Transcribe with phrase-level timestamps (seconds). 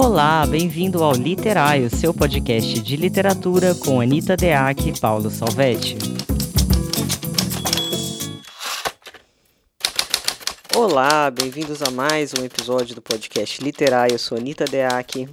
[0.00, 5.98] Olá, bem-vindo ao Literário, seu podcast de literatura com Anita Deac e Paulo Salvetti.
[10.72, 14.14] Olá, bem-vindos a mais um episódio do podcast Literário.
[14.14, 15.28] Eu sou Anita Deac.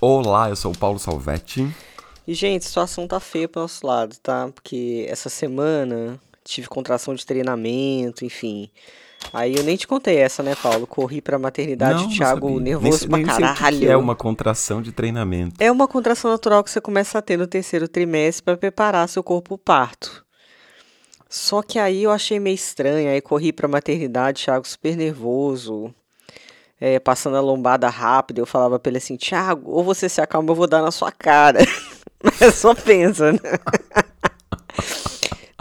[0.00, 1.70] Olá, eu sou o Paulo Salvetti.
[2.26, 4.48] E, gente, a situação tá feia pro nosso lado, tá?
[4.54, 8.70] Porque essa semana tive contração de treinamento, enfim.
[9.32, 10.86] Aí eu nem te contei essa, né, Paulo?
[10.86, 12.60] Corri pra maternidade, Não, Thiago sabia.
[12.62, 13.90] nervoso nem, pra nem caralho.
[13.90, 15.56] é uma contração de treinamento.
[15.58, 19.22] É uma contração natural que você começa a ter no terceiro trimestre para preparar seu
[19.22, 20.24] corpo pro parto.
[21.28, 25.92] Só que aí eu achei meio estranho, aí corri pra maternidade, Thiago super nervoso,
[26.80, 30.50] é, passando a lombada rápido, eu falava pra ele assim, Thiago, ou você se acalma,
[30.50, 31.58] eu vou dar na sua cara.
[32.40, 33.38] Mas só pensa, né?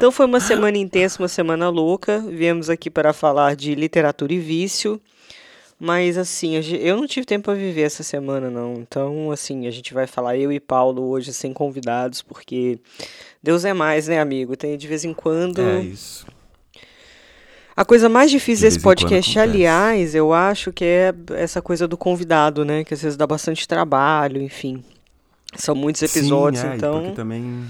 [0.05, 2.19] Então foi uma semana intensa, uma semana louca.
[2.19, 5.01] Viemos aqui para falar de literatura e vício.
[5.79, 8.75] Mas assim, eu não tive tempo para viver essa semana, não.
[8.75, 12.77] Então, assim, a gente vai falar eu e Paulo hoje sem convidados, porque
[13.41, 14.55] Deus é mais, né, amigo?
[14.55, 15.59] Tem de vez em quando.
[15.59, 16.27] É isso.
[17.75, 21.97] A coisa mais difícil De desse podcast, aliás, eu acho que é essa coisa do
[21.97, 22.83] convidado, né?
[22.83, 24.83] Que às vezes dá bastante trabalho, enfim.
[25.55, 27.01] São muitos episódios, Sim, é, então.
[27.01, 27.65] Porque também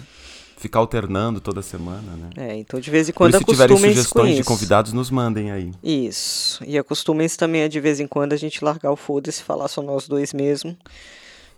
[0.57, 2.29] ficar alternando toda semana, né?
[2.37, 5.51] É, então de vez em Por quando isso, se tiverem sugestões de convidados, nos mandem
[5.51, 5.71] aí.
[5.83, 6.63] Isso.
[6.65, 9.67] E acostumem-se também a de vez em quando a gente largar o foda-se e falar
[9.67, 10.75] só nós dois mesmo.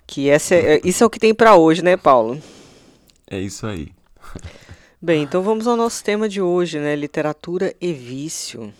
[0.05, 2.41] Que essa é, isso é o que tem pra hoje, né, Paulo?
[3.29, 3.89] É isso aí.
[5.01, 6.95] Bem, então vamos ao nosso tema de hoje, né?
[6.95, 8.73] Literatura e vício.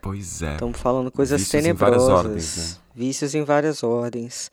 [0.00, 0.52] Pois é.
[0.52, 2.06] Estamos falando coisas Vícios em tenebrosas.
[2.06, 2.76] várias ordens, né?
[2.94, 4.50] Vícios em várias ordens.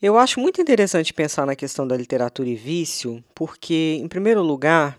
[0.00, 4.96] Eu acho muito interessante pensar na questão da literatura e vício, porque, em primeiro lugar,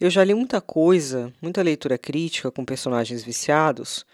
[0.00, 4.06] eu já li muita coisa, muita leitura crítica com personagens viciados,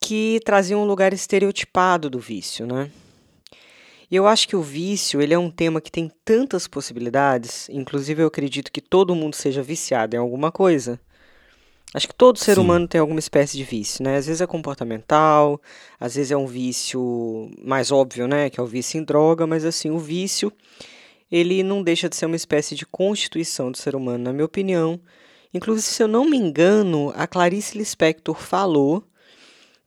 [0.00, 2.90] que traziam um lugar estereotipado do vício, né?
[4.10, 8.22] E eu acho que o vício, ele é um tema que tem tantas possibilidades, inclusive
[8.22, 10.98] eu acredito que todo mundo seja viciado em alguma coisa.
[11.94, 12.60] Acho que todo ser Sim.
[12.60, 14.16] humano tem alguma espécie de vício, né?
[14.16, 15.60] Às vezes é comportamental,
[15.98, 18.50] às vezes é um vício mais óbvio, né?
[18.50, 20.52] Que é o vício em droga, mas assim, o vício,
[21.32, 25.00] ele não deixa de ser uma espécie de constituição do ser humano, na minha opinião.
[25.52, 29.02] Inclusive, se eu não me engano, a Clarice Lispector falou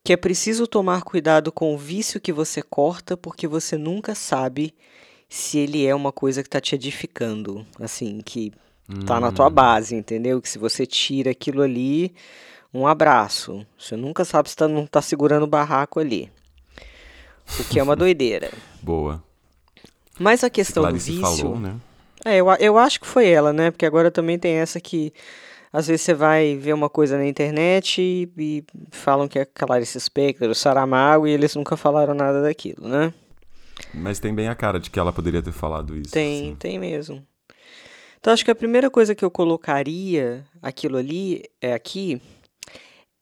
[0.04, 4.74] que é preciso tomar cuidado com o vício que você corta, porque você nunca sabe
[5.30, 8.52] se ele é uma coisa que está te edificando, assim, que
[9.06, 10.42] tá na tua Hum, base, entendeu?
[10.42, 12.14] Que se você tira aquilo ali,
[12.74, 13.66] um abraço.
[13.78, 16.32] Você nunca sabe se tá, não tá segurando o barraco ali.
[17.60, 18.52] O que é uma doideira.
[18.82, 19.24] Boa.
[20.20, 21.22] Mas a questão do vício.
[21.22, 21.76] falou, né?
[22.24, 23.72] É, eu, eu acho que foi ela, né?
[23.72, 25.12] Porque agora também tem essa que
[25.74, 30.00] às vezes você vai ver uma coisa na internet e, e falam que é Clarice
[30.00, 33.14] Spector, o Saramago, e eles nunca falaram nada daquilo, né?
[33.94, 36.12] Mas tem bem a cara de que ela poderia ter falado isso.
[36.12, 36.56] Tem, assim.
[36.56, 37.26] tem mesmo.
[38.22, 42.22] Então acho que a primeira coisa que eu colocaria aquilo ali é aqui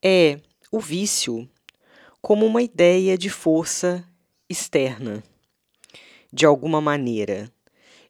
[0.03, 1.49] é o vício
[2.21, 4.03] como uma ideia de força
[4.49, 5.23] externa,
[6.33, 7.49] de alguma maneira.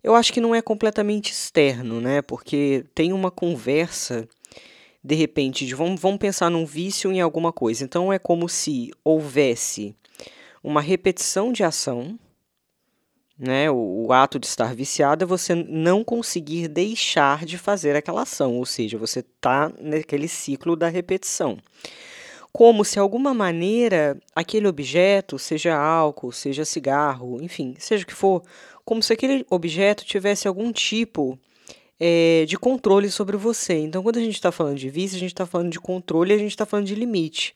[0.01, 2.23] Eu acho que não é completamente externo, né?
[2.23, 4.27] Porque tem uma conversa,
[5.03, 7.83] de repente, de vamos, vamos pensar num vício em alguma coisa.
[7.83, 9.95] Então é como se houvesse
[10.63, 12.17] uma repetição de ação,
[13.39, 13.71] né?
[13.71, 18.57] O, o ato de estar viciado é você não conseguir deixar de fazer aquela ação,
[18.57, 21.57] ou seja, você está naquele ciclo da repetição.
[22.51, 28.13] Como se, de alguma maneira, aquele objeto, seja álcool, seja cigarro, enfim, seja o que
[28.13, 28.43] for,
[28.83, 31.39] como se aquele objeto tivesse algum tipo
[31.99, 33.75] eh, de controle sobre você.
[33.77, 36.37] Então, quando a gente está falando de vício, a gente está falando de controle a
[36.37, 37.55] gente está falando de limite.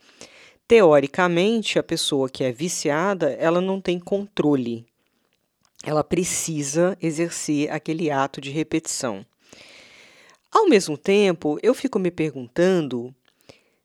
[0.68, 4.86] Teoricamente, a pessoa que é viciada, ela não tem controle
[5.84, 9.26] ela precisa exercer aquele ato de repetição.
[10.50, 13.14] Ao mesmo tempo, eu fico me perguntando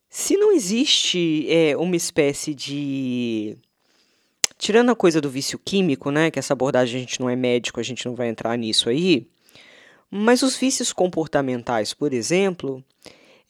[0.09, 3.56] se não existe é, uma espécie de.
[4.56, 6.31] Tirando a coisa do vício químico, né?
[6.31, 9.27] Que essa abordagem a gente não é médico, a gente não vai entrar nisso aí.
[10.11, 12.83] Mas os vícios comportamentais, por exemplo,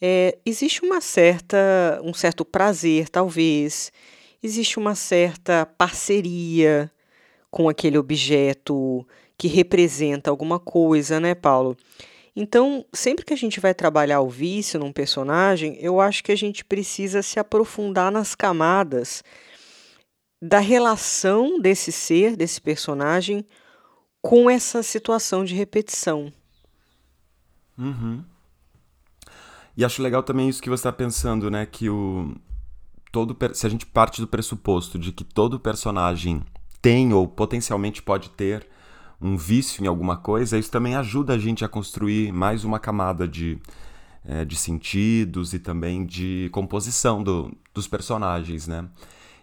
[0.01, 3.93] é, existe uma certa, um certo prazer, talvez,
[4.43, 6.91] existe uma certa parceria
[7.51, 9.07] com aquele objeto
[9.37, 11.77] que representa alguma coisa, né, Paulo?
[12.35, 16.37] Então, sempre que a gente vai trabalhar o vício num personagem, eu acho que a
[16.37, 19.25] gente precisa se aprofundar nas camadas
[20.41, 23.45] da relação desse ser, desse personagem,
[24.23, 26.33] com essa situação de repetição.
[27.77, 28.25] Uhum.
[29.77, 31.67] E acho legal também isso que você está pensando, né?
[31.67, 32.37] Que o
[33.11, 36.43] todo se a gente parte do pressuposto de que todo personagem
[36.81, 38.67] tem ou potencialmente pode ter
[39.21, 43.27] um vício em alguma coisa, isso também ajuda a gente a construir mais uma camada
[43.27, 43.59] de,
[44.25, 48.89] é, de sentidos e também de composição do, dos personagens, né?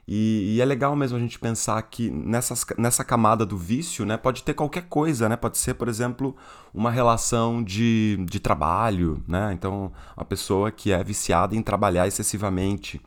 [0.08, 4.16] E, e, é legal mesmo a gente pensar que nessas, nessa camada do vício, né,
[4.16, 5.36] pode ter qualquer coisa, né?
[5.36, 6.36] Pode ser, por exemplo,
[6.72, 9.52] uma relação de, de trabalho, né?
[9.54, 13.02] Então, uma pessoa que é viciada em trabalhar excessivamente,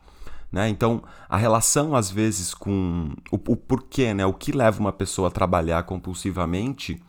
[0.51, 0.69] né?
[0.69, 4.25] Então, a relação, às vezes, com o, o porquê, né?
[4.25, 7.03] o que leva uma pessoa a trabalhar compulsivamente,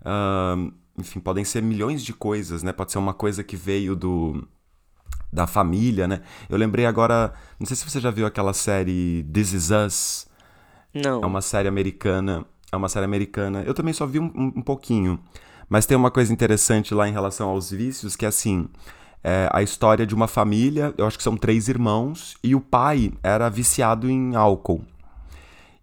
[0.00, 2.72] uh, enfim, podem ser milhões de coisas, né?
[2.72, 4.46] Pode ser uma coisa que veio do
[5.30, 6.22] da família, né?
[6.48, 10.26] Eu lembrei agora, não sei se você já viu aquela série This Is Us.
[10.94, 11.22] Não.
[11.22, 12.46] É uma série americana.
[12.72, 13.62] É uma série americana.
[13.62, 15.20] Eu também só vi um, um, um pouquinho.
[15.68, 18.68] Mas tem uma coisa interessante lá em relação aos vícios, que é assim,
[19.22, 23.12] é a história de uma família, eu acho que são três irmãos, e o pai
[23.22, 24.84] era viciado em álcool.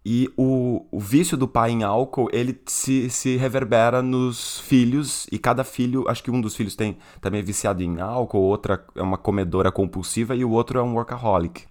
[0.07, 5.39] E o, o vício do pai em álcool, ele se, se reverbera nos filhos, e
[5.39, 9.01] cada filho, acho que um dos filhos tem também é viciado em álcool, outra é
[9.01, 11.63] uma comedora compulsiva e o outro é um workaholic.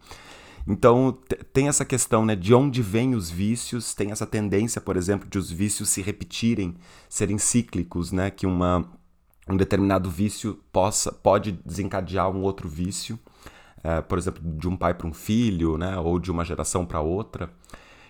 [0.67, 1.17] Então
[1.53, 5.39] tem essa questão né, de onde vêm os vícios, tem essa tendência, por exemplo, de
[5.39, 6.75] os vícios se repetirem,
[7.09, 8.31] serem cíclicos, né?
[8.31, 8.85] Que uma
[9.49, 13.19] um determinado vício possa, pode desencadear um outro vício,
[13.82, 17.00] é, por exemplo, de um pai para um filho, né, ou de uma geração para
[17.00, 17.50] outra.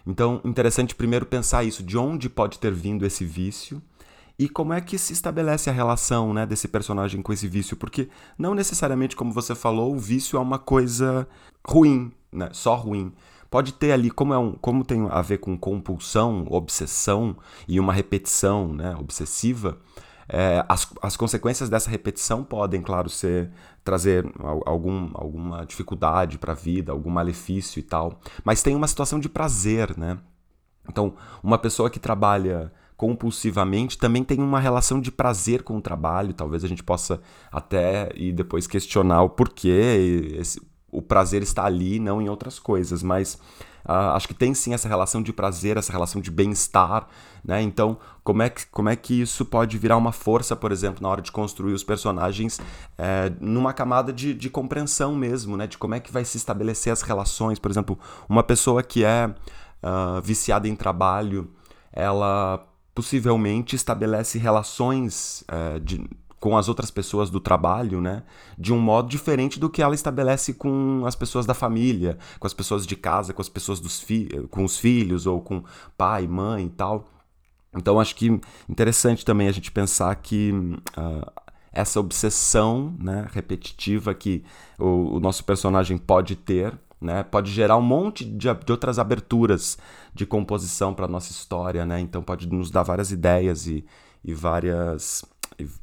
[0.06, 3.82] Então, interessante primeiro pensar isso, de onde pode ter vindo esse vício
[4.38, 8.08] e como é que se estabelece a relação né, desse personagem com esse vício, porque
[8.38, 11.26] não necessariamente, como você falou, o vício é uma coisa
[11.66, 13.12] ruim, né, só ruim.
[13.50, 17.36] Pode ter ali, como, é um, como tem a ver com compulsão, obsessão
[17.68, 19.78] e uma repetição né, obsessiva,
[20.28, 23.50] é, as, as consequências dessa repetição podem, claro, ser
[23.84, 24.24] trazer
[24.64, 28.18] algum, alguma dificuldade para a vida, algum malefício e tal.
[28.42, 30.18] Mas tem uma situação de prazer, né?
[30.88, 36.32] Então, uma pessoa que trabalha compulsivamente também tem uma relação de prazer com o trabalho.
[36.32, 37.20] Talvez a gente possa
[37.50, 40.60] até e depois questionar o porquê esse,
[40.96, 43.38] o prazer está ali, não em outras coisas, mas
[43.86, 47.06] Uh, acho que tem sim essa relação de prazer, essa relação de bem-estar,
[47.44, 47.60] né?
[47.60, 51.08] Então, como é, que, como é que isso pode virar uma força, por exemplo, na
[51.10, 52.58] hora de construir os personagens
[52.96, 55.66] é, numa camada de, de compreensão mesmo, né?
[55.66, 57.58] De como é que vai se estabelecer as relações.
[57.58, 61.50] Por exemplo, uma pessoa que é uh, viciada em trabalho,
[61.92, 66.08] ela possivelmente estabelece relações uh, de
[66.44, 68.22] com as outras pessoas do trabalho, né?
[68.58, 72.52] De um modo diferente do que ela estabelece com as pessoas da família, com as
[72.52, 75.64] pessoas de casa, com as pessoas dos fi com os filhos ou com
[75.96, 77.08] pai, mãe e tal.
[77.74, 78.38] Então acho que
[78.68, 81.32] interessante também a gente pensar que uh,
[81.72, 84.44] essa obsessão, né, repetitiva que
[84.78, 89.78] o, o nosso personagem pode ter, né, pode gerar um monte de, de outras aberturas
[90.12, 92.00] de composição para nossa história, né?
[92.00, 93.82] Então pode nos dar várias ideias e,
[94.22, 95.24] e várias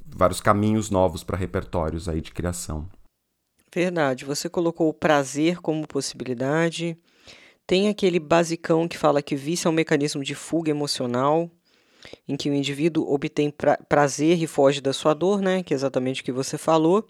[0.05, 2.89] vários caminhos novos para repertórios aí de criação.
[3.73, 6.97] Verdade, você colocou o prazer como possibilidade.
[7.65, 11.49] Tem aquele basicão que fala que vício é um mecanismo de fuga emocional,
[12.27, 15.75] em que o indivíduo obtém pra prazer e foge da sua dor, né, que é
[15.75, 17.07] exatamente o que você falou,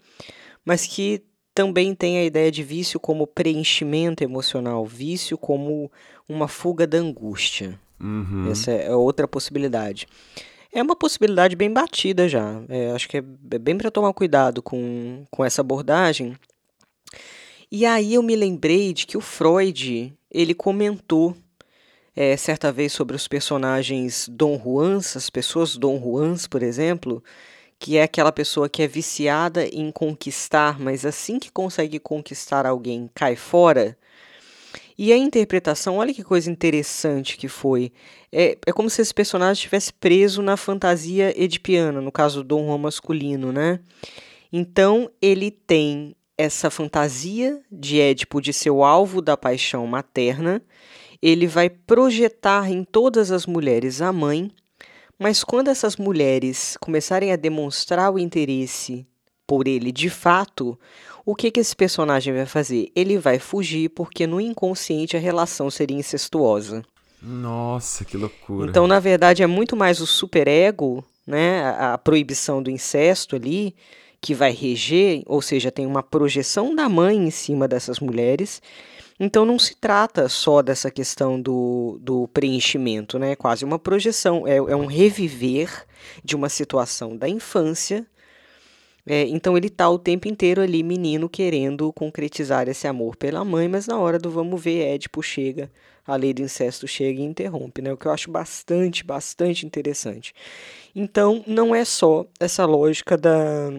[0.64, 5.90] mas que também tem a ideia de vício como preenchimento emocional, vício como
[6.28, 7.78] uma fuga da angústia.
[8.00, 8.50] Uhum.
[8.50, 10.06] Essa é outra possibilidade.
[10.72, 12.62] É uma possibilidade bem batida já.
[12.68, 16.34] É, acho que é bem para tomar cuidado com, com essa abordagem.
[17.70, 21.36] E aí eu me lembrei de que o Freud ele comentou
[22.16, 27.22] é, certa vez sobre os personagens Dom Juans, as pessoas Dom Juans, por exemplo,
[27.78, 33.10] que é aquela pessoa que é viciada em conquistar, mas assim que consegue conquistar alguém,
[33.14, 33.96] cai fora.
[34.98, 37.92] E a interpretação, olha que coisa interessante que foi.
[38.30, 42.66] É, é como se esse personagem estivesse preso na fantasia edipiana, no caso do Dom
[42.66, 43.80] Juan masculino, né?
[44.52, 50.62] Então ele tem essa fantasia de Édipo de ser o alvo da paixão materna,
[51.22, 54.50] ele vai projetar em todas as mulheres a mãe,
[55.18, 59.06] mas quando essas mulheres começarem a demonstrar o interesse
[59.46, 60.78] por ele de fato,
[61.24, 62.90] o que, que esse personagem vai fazer?
[62.94, 66.82] Ele vai fugir porque no inconsciente a relação seria incestuosa.
[67.22, 68.68] Nossa, que loucura.
[68.68, 73.74] Então, na verdade, é muito mais o superego, né, a, a proibição do incesto ali,
[74.20, 78.60] que vai reger, ou seja, tem uma projeção da mãe em cima dessas mulheres.
[79.18, 83.32] Então não se trata só dessa questão do, do preenchimento, né?
[83.32, 85.86] É quase uma projeção, é, é um reviver
[86.24, 88.04] de uma situação da infância
[89.04, 93.66] É, então ele tá o tempo inteiro ali, menino, querendo concretizar esse amor pela mãe,
[93.66, 95.70] mas na hora do vamos ver, Édipo chega,
[96.06, 97.92] a lei do incesto chega e interrompe, né?
[97.92, 100.32] O que eu acho bastante, bastante interessante.
[100.94, 103.70] Então, não é só essa lógica da,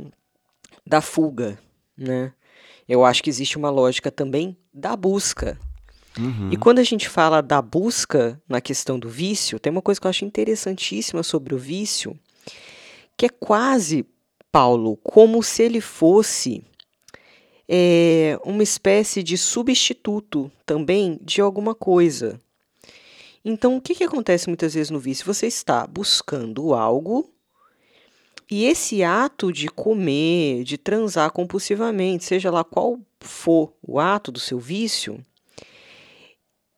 [0.85, 1.57] da fuga,
[1.97, 2.33] né?
[2.87, 5.57] Eu acho que existe uma lógica também da busca.
[6.19, 6.49] Uhum.
[6.51, 10.05] E quando a gente fala da busca na questão do vício, tem uma coisa que
[10.05, 12.19] eu acho interessantíssima sobre o vício,
[13.17, 14.05] que é quase
[14.53, 16.63] Paulo como se ele fosse
[17.67, 22.39] é, uma espécie de substituto também de alguma coisa.
[23.43, 25.25] Então, o que, que acontece muitas vezes no vício?
[25.25, 27.27] Você está buscando algo
[28.49, 34.39] e esse ato de comer, de transar compulsivamente, seja lá qual for o ato do
[34.39, 35.19] seu vício,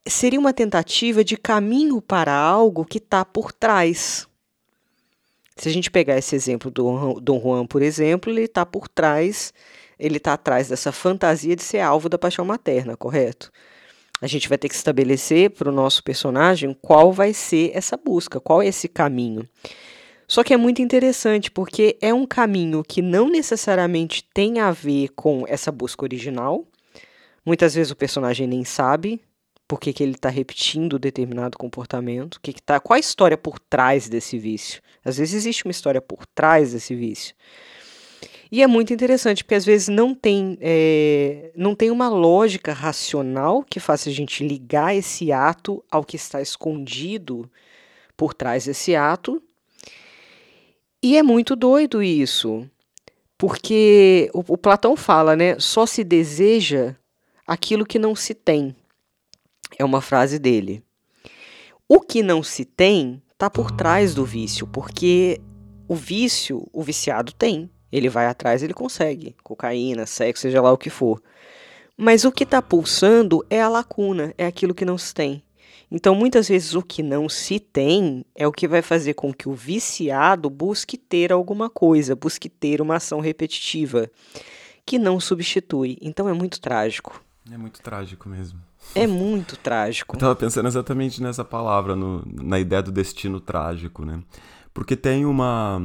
[0.08, 4.26] seria uma tentativa de caminho para algo que está por trás.
[5.58, 9.54] Se a gente pegar esse exemplo do Dom Juan, por exemplo, ele está por trás,
[9.98, 13.52] ele está atrás dessa fantasia de ser alvo da paixão materna, correto?
[14.22, 18.40] A gente vai ter que estabelecer para o nosso personagem qual vai ser essa busca,
[18.40, 19.48] qual é esse caminho.
[20.28, 25.10] Só que é muito interessante porque é um caminho que não necessariamente tem a ver
[25.16, 26.66] com essa busca original.
[27.46, 29.22] Muitas vezes o personagem nem sabe
[29.68, 33.60] por que, que ele está repetindo determinado comportamento, que que tá, qual a história por
[33.60, 34.82] trás desse vício.
[35.04, 37.36] Às vezes existe uma história por trás desse vício.
[38.52, 43.64] E é muito interessante, porque às vezes não tem, é, não tem uma lógica racional
[43.64, 47.50] que faça a gente ligar esse ato ao que está escondido
[48.16, 49.42] por trás desse ato.
[51.02, 52.70] E é muito doido isso,
[53.38, 55.60] porque o, o Platão fala, né?
[55.60, 56.96] Só se deseja
[57.46, 58.76] aquilo que não se tem.
[59.78, 60.84] É uma frase dele.
[61.88, 65.40] O que não se tem está por trás do vício, porque
[65.88, 67.70] o vício, o viciado tem.
[67.92, 69.36] Ele vai atrás, ele consegue.
[69.44, 71.22] Cocaína, sexo, seja lá o que for.
[71.98, 75.44] Mas o que está pulsando é a lacuna, é aquilo que não se tem.
[75.90, 79.48] Então, muitas vezes, o que não se tem é o que vai fazer com que
[79.48, 84.10] o viciado busque ter alguma coisa, busque ter uma ação repetitiva,
[84.86, 85.98] que não substitui.
[86.02, 87.24] Então, é muito trágico.
[87.52, 88.60] É muito trágico mesmo.
[88.94, 90.16] É muito trágico.
[90.16, 94.22] Eu tava pensando exatamente nessa palavra, no, na ideia do destino trágico, né?
[94.74, 95.82] Porque tem uma.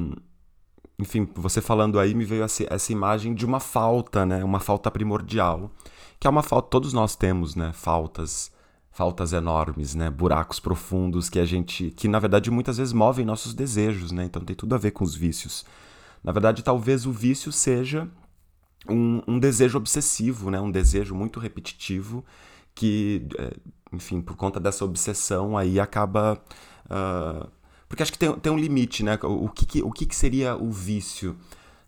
[0.99, 4.45] Enfim, você falando aí, me veio essa, essa imagem de uma falta, né?
[4.45, 5.71] Uma falta primordial.
[6.19, 6.69] Que é uma falta.
[6.69, 7.73] Todos nós temos, né?
[7.73, 8.53] Faltas.
[8.93, 10.11] Faltas enormes, né?
[10.11, 11.91] Buracos profundos que a gente.
[11.91, 14.25] que na verdade muitas vezes movem nossos desejos, né?
[14.25, 15.65] Então tem tudo a ver com os vícios.
[16.23, 18.07] Na verdade, talvez o vício seja
[18.89, 20.61] um, um desejo obsessivo, né?
[20.61, 22.25] Um desejo muito repetitivo
[22.75, 23.53] que, é,
[23.93, 26.41] enfim, por conta dessa obsessão aí acaba.
[26.87, 27.49] Uh,
[27.89, 29.19] porque acho que tem, tem um limite, né?
[29.23, 31.37] O, que, que o que, que seria o vício?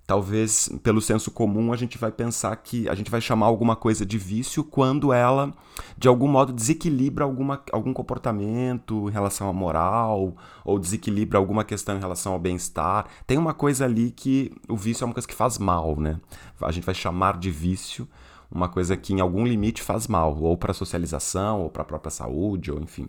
[0.05, 4.05] Talvez, pelo senso comum, a gente vai pensar que a gente vai chamar alguma coisa
[4.05, 5.55] de vício quando ela,
[5.97, 11.97] de algum modo, desequilibra alguma, algum comportamento em relação à moral, ou desequilibra alguma questão
[11.97, 13.07] em relação ao bem-estar.
[13.29, 16.21] Tem uma coisa ali que o vício é uma coisa que faz mal, né?
[16.61, 18.09] A gente vai chamar de vício
[18.53, 21.87] uma coisa que em algum limite faz mal, ou para a socialização, ou para a
[21.87, 23.09] própria saúde, ou enfim.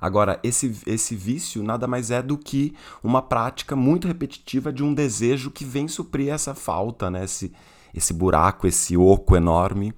[0.00, 2.74] Agora, esse, esse vício nada mais é do que
[3.04, 7.24] uma prática muito repetitiva de um desejo que vem suprir essa falta, né?
[7.24, 7.52] esse,
[7.94, 9.94] esse buraco, esse oco enorme.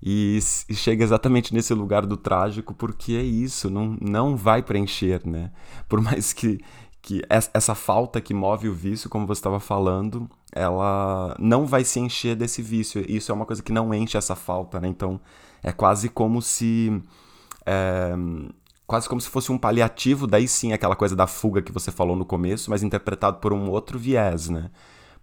[0.00, 0.38] E,
[0.68, 5.52] e, chega exatamente nesse lugar do trágico, porque é isso, não, não vai preencher, né?
[5.88, 6.60] Por mais que,
[7.02, 11.98] que essa falta que move o vício, como você estava falando, ela não vai se
[11.98, 13.04] encher desse vício.
[13.08, 14.86] Isso é uma coisa que não enche essa falta, né?
[14.86, 15.20] Então
[15.60, 17.02] é quase como se.
[17.66, 18.12] É,
[18.86, 22.14] quase como se fosse um paliativo, daí sim aquela coisa da fuga que você falou
[22.14, 24.70] no começo, mas interpretado por um outro viés, né?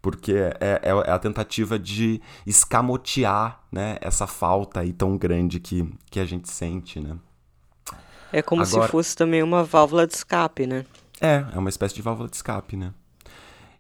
[0.02, 5.90] Porque é, é, é a tentativa de escamotear né, essa falta aí tão grande que,
[6.10, 7.18] que a gente sente, né?
[8.32, 10.86] É como Agora, se fosse também uma válvula de escape, né?
[11.22, 12.94] É, é uma espécie de válvula de escape, né?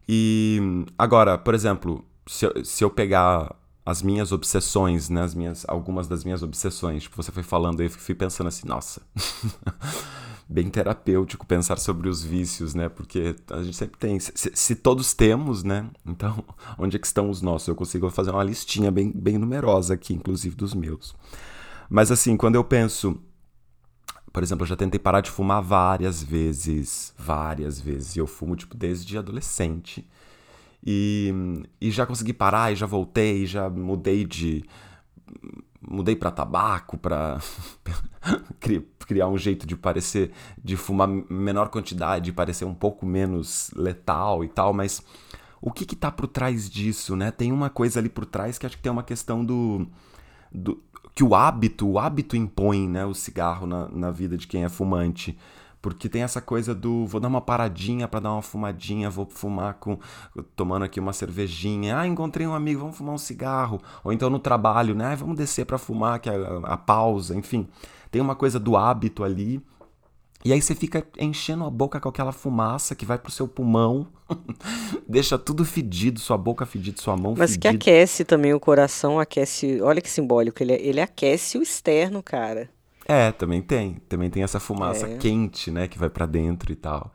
[0.07, 0.59] E
[0.97, 3.55] agora, por exemplo, se eu, se eu pegar
[3.85, 7.87] as minhas obsessões, né, as minhas, algumas das minhas obsessões, tipo, você foi falando aí,
[7.87, 9.01] eu fui pensando assim, nossa,
[10.47, 15.13] bem terapêutico pensar sobre os vícios, né, porque a gente sempre tem, se, se, todos
[15.13, 16.43] temos, né, então,
[16.77, 17.67] onde é que estão os nossos?
[17.67, 21.15] Eu consigo fazer uma listinha bem, bem numerosa aqui, inclusive dos meus.
[21.89, 23.19] Mas assim, quando eu penso
[24.31, 28.15] por exemplo, eu já tentei parar de fumar várias vezes, várias vezes.
[28.15, 30.07] E eu fumo, tipo, desde adolescente.
[30.85, 31.33] E,
[31.81, 34.63] e já consegui parar, e já voltei, já mudei de.
[35.81, 37.39] Mudei para tabaco, para
[38.99, 40.31] criar um jeito de parecer.
[40.63, 45.03] de fumar menor quantidade, parecer um pouco menos letal e tal, mas
[45.61, 47.31] o que está por trás disso, né?
[47.31, 49.87] Tem uma coisa ali por trás que acho que tem uma questão do,
[50.51, 50.81] do
[51.13, 54.69] que o hábito, o hábito impõe, né, o cigarro na, na vida de quem é
[54.69, 55.37] fumante.
[55.81, 59.75] Porque tem essa coisa do vou dar uma paradinha para dar uma fumadinha, vou fumar
[59.75, 59.97] com
[60.55, 61.97] tomando aqui uma cervejinha.
[61.97, 63.81] Ah, encontrei um amigo, vamos fumar um cigarro.
[64.03, 65.15] Ou então no trabalho, né?
[65.15, 67.65] Vamos descer para fumar, que é a, a pausa, enfim.
[68.11, 69.63] Tem uma coisa do hábito ali
[70.43, 74.07] e aí você fica enchendo a boca com aquela fumaça que vai pro seu pulmão,
[75.07, 77.77] deixa tudo fedido, sua boca fedida, sua mão Mas fedida.
[77.77, 79.81] que aquece também o coração, aquece.
[79.81, 82.69] Olha que simbólico, ele, ele aquece o externo, cara.
[83.05, 83.95] É, também tem.
[84.07, 85.17] Também tem essa fumaça É.
[85.17, 87.11] quente, né, que vai pra dentro e tal.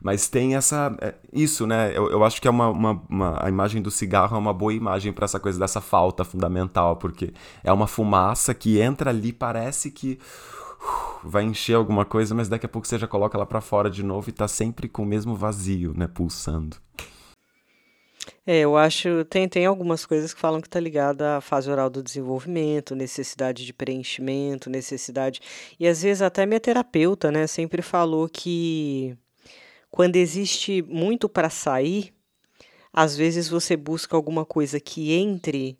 [0.00, 0.96] Mas tem essa.
[1.00, 1.90] é, Isso, né?
[1.96, 4.72] Eu, eu acho que é uma, uma- uma- A imagem do cigarro é uma boa
[4.72, 7.32] imagem pra essa coisa dessa falta fundamental, porque
[7.64, 10.18] é uma fumaça que entra ali, parece que
[11.22, 14.02] vai encher alguma coisa, mas daqui a pouco você já coloca ela pra fora de
[14.02, 16.06] novo e tá sempre com o mesmo vazio, né?
[16.06, 16.76] Pulsando.
[18.46, 19.24] É, eu acho.
[19.26, 23.64] Tem, tem algumas coisas que falam que tá ligada à fase oral do desenvolvimento, necessidade
[23.64, 25.40] de preenchimento, necessidade.
[25.78, 29.16] E às vezes até minha terapeuta, né, sempre falou que
[29.90, 32.12] quando existe muito para sair,
[32.92, 35.78] às vezes você busca alguma coisa que entre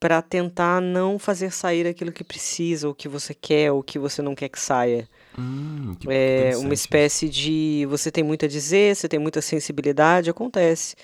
[0.00, 4.22] para tentar não fazer sair aquilo que precisa, ou que você quer, ou que você
[4.22, 5.06] não quer que saia.
[5.38, 10.30] Hum, que É uma espécie de você tem muito a dizer, você tem muita sensibilidade,
[10.30, 10.96] acontece.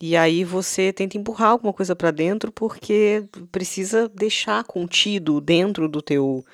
[0.00, 6.00] E aí você tenta empurrar alguma coisa para dentro porque precisa deixar contido dentro do
[6.00, 6.44] teu.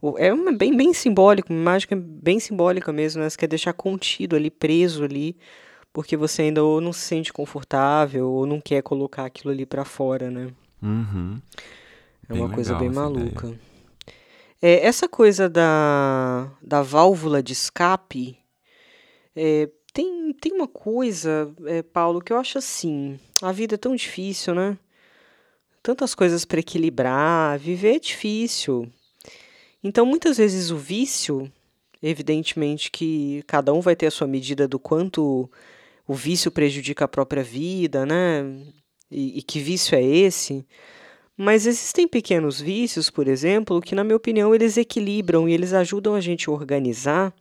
[0.00, 3.30] o- É uma- bem, bem simbólico, uma que é bem simbólica mesmo, né?
[3.30, 5.36] Você quer deixar contido ali, preso ali,
[5.92, 9.84] porque você ainda ou não se sente confortável ou não quer colocar aquilo ali para
[9.84, 10.48] fora, né?
[10.82, 11.40] Uhum.
[12.28, 13.00] É Bem uma coisa bem ideia.
[13.00, 13.58] maluca.
[14.60, 18.38] É, essa coisa da, da válvula de escape,
[19.34, 23.94] é, tem, tem uma coisa, é, Paulo, que eu acho assim, a vida é tão
[23.94, 24.78] difícil, né?
[25.82, 28.88] Tantas coisas para equilibrar, viver é difícil.
[29.82, 31.50] Então, muitas vezes o vício,
[32.00, 35.50] evidentemente que cada um vai ter a sua medida do quanto
[36.06, 38.44] o vício prejudica a própria vida, né?
[39.12, 40.66] E, e que vício é esse?
[41.36, 46.14] Mas existem pequenos vícios, por exemplo, que, na minha opinião, eles equilibram e eles ajudam
[46.14, 47.34] a gente a organizar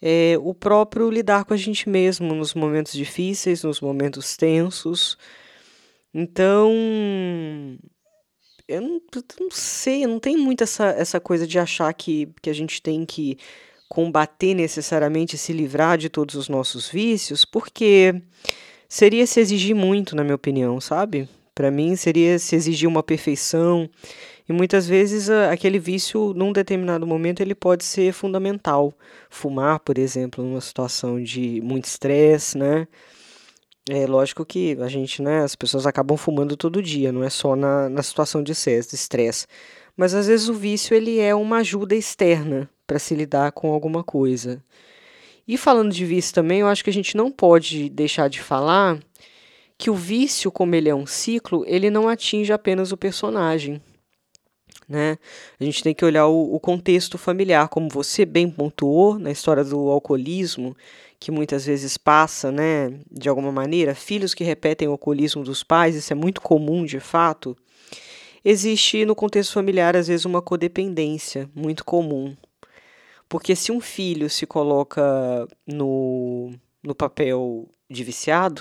[0.00, 5.18] é, o próprio lidar com a gente mesmo nos momentos difíceis, nos momentos tensos.
[6.14, 6.72] Então,
[8.66, 12.48] eu não, eu não sei, não tenho muito essa, essa coisa de achar que, que
[12.48, 13.36] a gente tem que
[13.88, 18.22] combater necessariamente, se livrar de todos os nossos vícios, porque
[18.90, 21.28] seria se exigir muito, na minha opinião, sabe?
[21.54, 23.88] Para mim, seria se exigir uma perfeição.
[24.48, 28.92] E muitas vezes a- aquele vício, num determinado momento, ele pode ser fundamental.
[29.30, 32.88] Fumar, por exemplo, numa situação de muito estresse, né?
[33.88, 37.56] É lógico que a gente, né, as pessoas acabam fumando todo dia, não é só
[37.56, 39.46] na, na situação de estresse.
[39.96, 44.02] Mas às vezes o vício ele é uma ajuda externa para se lidar com alguma
[44.04, 44.62] coisa.
[45.50, 49.00] E falando de vício também, eu acho que a gente não pode deixar de falar
[49.76, 53.82] que o vício, como ele é um ciclo, ele não atinge apenas o personagem.
[54.88, 55.18] Né?
[55.58, 59.64] A gente tem que olhar o, o contexto familiar, como você bem pontuou na história
[59.64, 60.76] do alcoolismo,
[61.18, 65.96] que muitas vezes passa, né, de alguma maneira, filhos que repetem o alcoolismo dos pais,
[65.96, 67.56] isso é muito comum de fato.
[68.44, 72.36] Existe no contexto familiar, às vezes, uma codependência muito comum.
[73.30, 78.60] Porque se um filho se coloca no, no papel de viciado,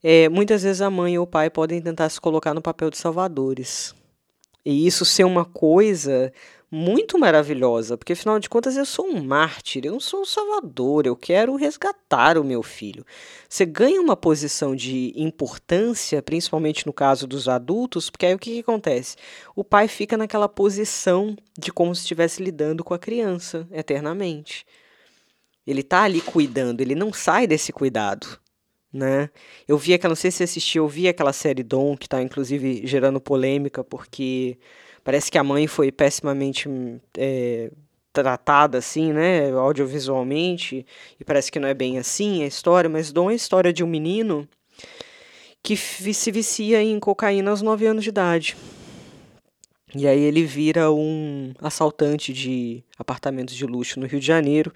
[0.00, 2.96] é, muitas vezes a mãe ou o pai podem tentar se colocar no papel de
[2.96, 3.92] salvadores.
[4.64, 6.32] E isso ser uma coisa
[6.70, 11.06] muito maravilhosa, porque afinal de contas eu sou um mártir, eu não sou um salvador,
[11.06, 13.06] eu quero resgatar o meu filho.
[13.48, 18.52] Você ganha uma posição de importância, principalmente no caso dos adultos, porque aí o que,
[18.52, 19.16] que acontece?
[19.56, 24.66] O pai fica naquela posição de como se estivesse lidando com a criança eternamente.
[25.66, 28.38] Ele tá ali cuidando, ele não sai desse cuidado.
[28.92, 29.28] Né?
[29.66, 32.22] Eu vi aquela, não sei se você assistiu, eu vi aquela série Dom, que está
[32.22, 34.58] inclusive gerando polêmica, porque
[35.08, 36.68] parece que a mãe foi pessimamente
[37.16, 37.70] é,
[38.12, 40.84] tratada assim, né, audiovisualmente,
[41.18, 43.82] e parece que não é bem assim a história, mas Dom é a história de
[43.82, 44.46] um menino
[45.62, 48.54] que se vicia em cocaína aos 9 anos de idade.
[49.94, 54.74] E aí ele vira um assaltante de apartamentos de luxo no Rio de Janeiro.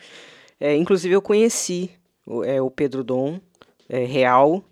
[0.58, 1.90] É, inclusive eu conheci
[2.24, 3.38] o, é, o Pedro Dom,
[3.86, 4.64] é, real,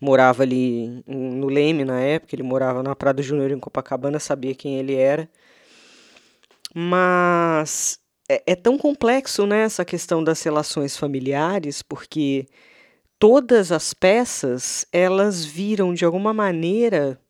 [0.00, 4.76] morava ali no Leme na época, ele morava na Prado Júnior em Copacabana, sabia quem
[4.78, 5.28] ele era.
[6.74, 12.46] Mas é, é, tão complexo né, essa questão das relações familiares, porque
[13.18, 17.20] todas as peças, elas viram de alguma maneira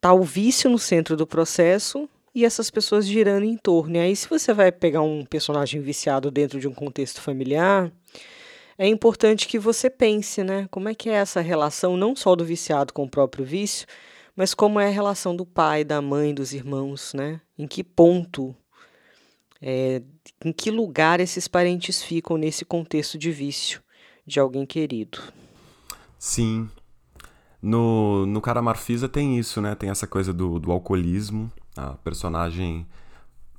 [0.00, 3.96] tá o vício no centro do processo e essas pessoas girando em torno.
[3.96, 7.92] E aí, se você vai pegar um personagem viciado dentro de um contexto familiar,
[8.80, 10.66] é importante que você pense, né?
[10.70, 13.86] Como é que é essa relação, não só do viciado com o próprio vício,
[14.34, 17.42] mas como é a relação do pai, da mãe, dos irmãos, né?
[17.58, 18.56] Em que ponto,
[19.60, 20.00] é,
[20.42, 23.82] em que lugar esses parentes ficam nesse contexto de vício
[24.26, 25.18] de alguém querido.
[26.18, 26.66] Sim.
[27.60, 29.74] No, no Cara Marfisa tem isso, né?
[29.74, 31.52] Tem essa coisa do, do alcoolismo.
[31.76, 32.86] A personagem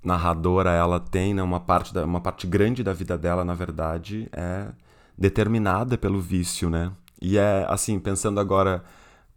[0.04, 4.28] narradora, ela tem né, uma, parte da, uma parte grande da vida dela, na verdade,
[4.32, 4.70] é
[5.18, 6.92] determinada pelo vício, né?
[7.22, 8.84] E é assim, pensando agora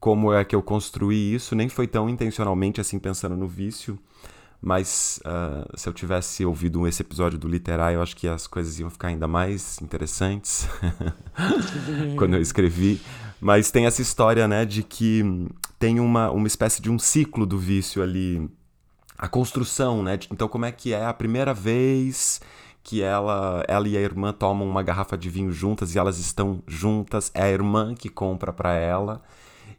[0.00, 3.98] como é que eu construí isso, nem foi tão intencionalmente assim pensando no vício,
[4.60, 8.78] mas uh, se eu tivesse ouvido esse episódio do Literar, eu acho que as coisas
[8.78, 10.66] iam ficar ainda mais interessantes
[12.16, 13.00] quando eu escrevi.
[13.40, 15.22] Mas tem essa história, né, de que
[15.78, 18.48] tem uma, uma espécie de um ciclo do vício ali.
[19.18, 20.18] A construção, né?
[20.30, 22.40] Então, como é que é a primeira vez
[22.84, 26.62] que ela, ela e a irmã tomam uma garrafa de vinho juntas e elas estão
[26.66, 29.22] juntas, é a irmã que compra para ela.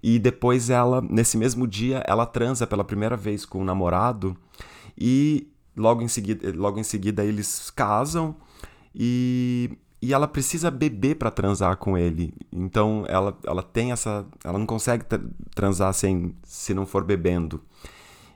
[0.01, 4.35] E depois ela, nesse mesmo dia, ela transa pela primeira vez com o namorado
[4.97, 8.35] e logo em seguida, logo em seguida eles casam
[8.93, 12.33] e, e ela precisa beber para transar com ele.
[12.51, 14.25] Então ela, ela tem essa.
[14.43, 15.05] Ela não consegue
[15.53, 17.61] transar sem, se não for bebendo.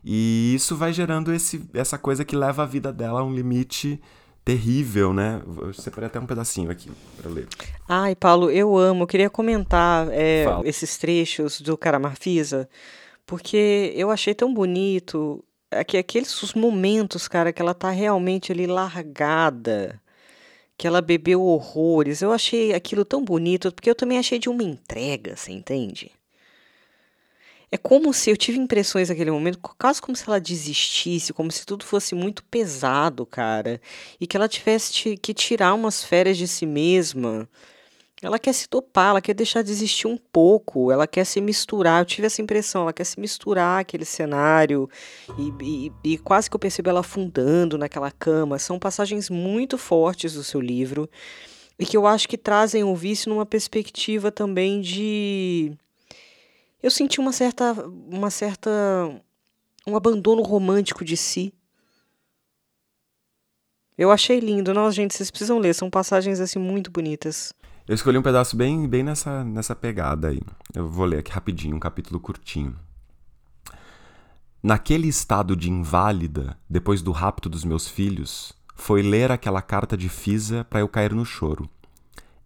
[0.06, 4.00] E isso vai gerando esse, essa coisa que leva a vida dela a um limite
[4.44, 5.42] terrível, né?
[5.62, 6.90] Eu separei até um pedacinho aqui
[7.22, 7.48] para ler.
[7.88, 9.04] Ai, Paulo, eu amo.
[9.04, 12.70] Eu queria comentar é, esses trechos do Caramarfisa,
[13.26, 18.66] porque eu achei tão bonito aqui, aqueles os momentos, cara, que ela tá realmente ali
[18.66, 20.02] largada,
[20.78, 22.22] que ela bebeu horrores.
[22.22, 26.12] Eu achei aquilo tão bonito, porque eu também achei de uma entrega, você entende?
[27.72, 31.66] É como se eu tive impressões naquele momento, quase como se ela desistisse, como se
[31.66, 33.80] tudo fosse muito pesado, cara,
[34.20, 37.48] e que ela tivesse que tirar umas férias de si mesma
[38.22, 42.02] ela quer se topar, ela quer deixar de existir um pouco, ela quer se misturar.
[42.02, 44.90] Eu tive essa impressão, ela quer se misturar aquele cenário
[45.38, 48.60] e, e, e, quase que eu percebo ela afundando naquela cama.
[48.60, 51.10] São passagens muito fortes do seu livro
[51.78, 55.72] e que eu acho que trazem o vício numa perspectiva também de.
[56.82, 57.74] Eu senti uma certa.
[57.74, 58.70] uma certa.
[59.86, 61.54] um abandono romântico de si.
[63.98, 64.74] Eu achei lindo.
[64.74, 65.74] Nossa, gente, vocês precisam ler.
[65.74, 67.54] São passagens assim muito bonitas.
[67.88, 70.40] Eu escolhi um pedaço bem, bem nessa, nessa pegada aí.
[70.74, 72.78] Eu vou ler aqui rapidinho, um capítulo curtinho.
[74.62, 80.08] Naquele estado de inválida, depois do rapto dos meus filhos, foi ler aquela carta de
[80.08, 81.70] Fisa para eu cair no choro.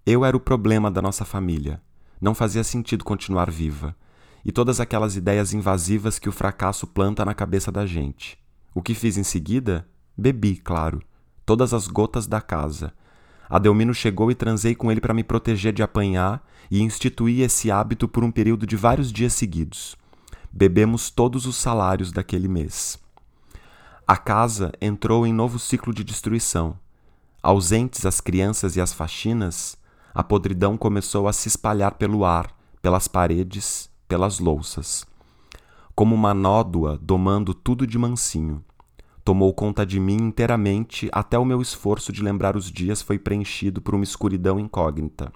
[0.06, 1.82] Eu era o problema da nossa família.
[2.22, 3.96] Não fazia sentido continuar viva.
[4.46, 8.38] E todas aquelas ideias invasivas que o fracasso planta na cabeça da gente.
[8.76, 9.88] O que fiz em seguida?
[10.18, 11.02] Bebi, claro.
[11.46, 12.94] Todas as gotas da casa
[13.54, 18.08] Adelmino chegou e transei com ele para me proteger de apanhar e instituí esse hábito
[18.08, 19.96] por um período de vários dias seguidos.
[20.52, 22.98] Bebemos todos os salários daquele mês.
[24.08, 26.80] A casa entrou em novo ciclo de destruição.
[27.44, 29.78] Ausentes as crianças e as faxinas,
[30.16, 35.06] a podridão começou a se espalhar pelo ar, pelas paredes, pelas louças.
[35.96, 38.64] Como uma nódoa domando tudo de mansinho
[39.24, 43.82] tomou conta de mim inteiramente até o meu esforço de lembrar os dias foi preenchido
[43.82, 45.32] por uma escuridão incógnita.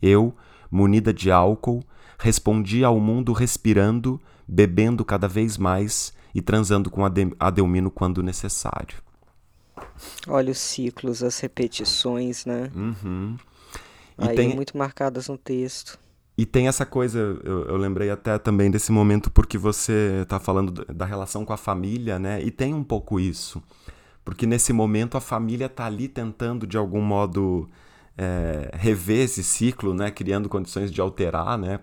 [0.00, 0.34] Eu,
[0.70, 1.84] munida de álcool,
[2.18, 7.02] respondia ao mundo respirando, bebendo cada vez mais e transando com
[7.38, 8.96] Adelmino quando necessário.
[10.26, 12.70] Olha os ciclos, as repetições, né?
[12.74, 13.36] Uhum.
[14.18, 14.54] E Aí tem...
[14.54, 15.98] muito marcadas no texto.
[16.38, 20.84] E tem essa coisa, eu, eu, lembrei até também desse momento porque você está falando
[20.84, 22.40] da relação com a família, né?
[22.40, 23.60] E tem um pouco isso.
[24.24, 27.68] Porque nesse momento a família está ali tentando, de algum modo,
[28.16, 30.12] é, rever esse ciclo, né?
[30.12, 31.80] Criando condições de alterar, né?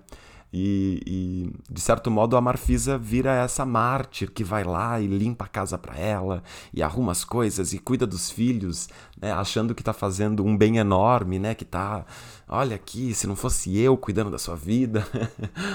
[0.58, 5.44] E, e, de certo modo a Marfisa vira essa mártir que vai lá e limpa
[5.44, 6.41] a casa para ela
[6.74, 8.88] e arruma as coisas e cuida dos filhos,
[9.22, 12.06] né, achando que está fazendo um bem enorme, né, que tá,
[12.47, 15.05] olha aqui, se não fosse eu cuidando da sua vida.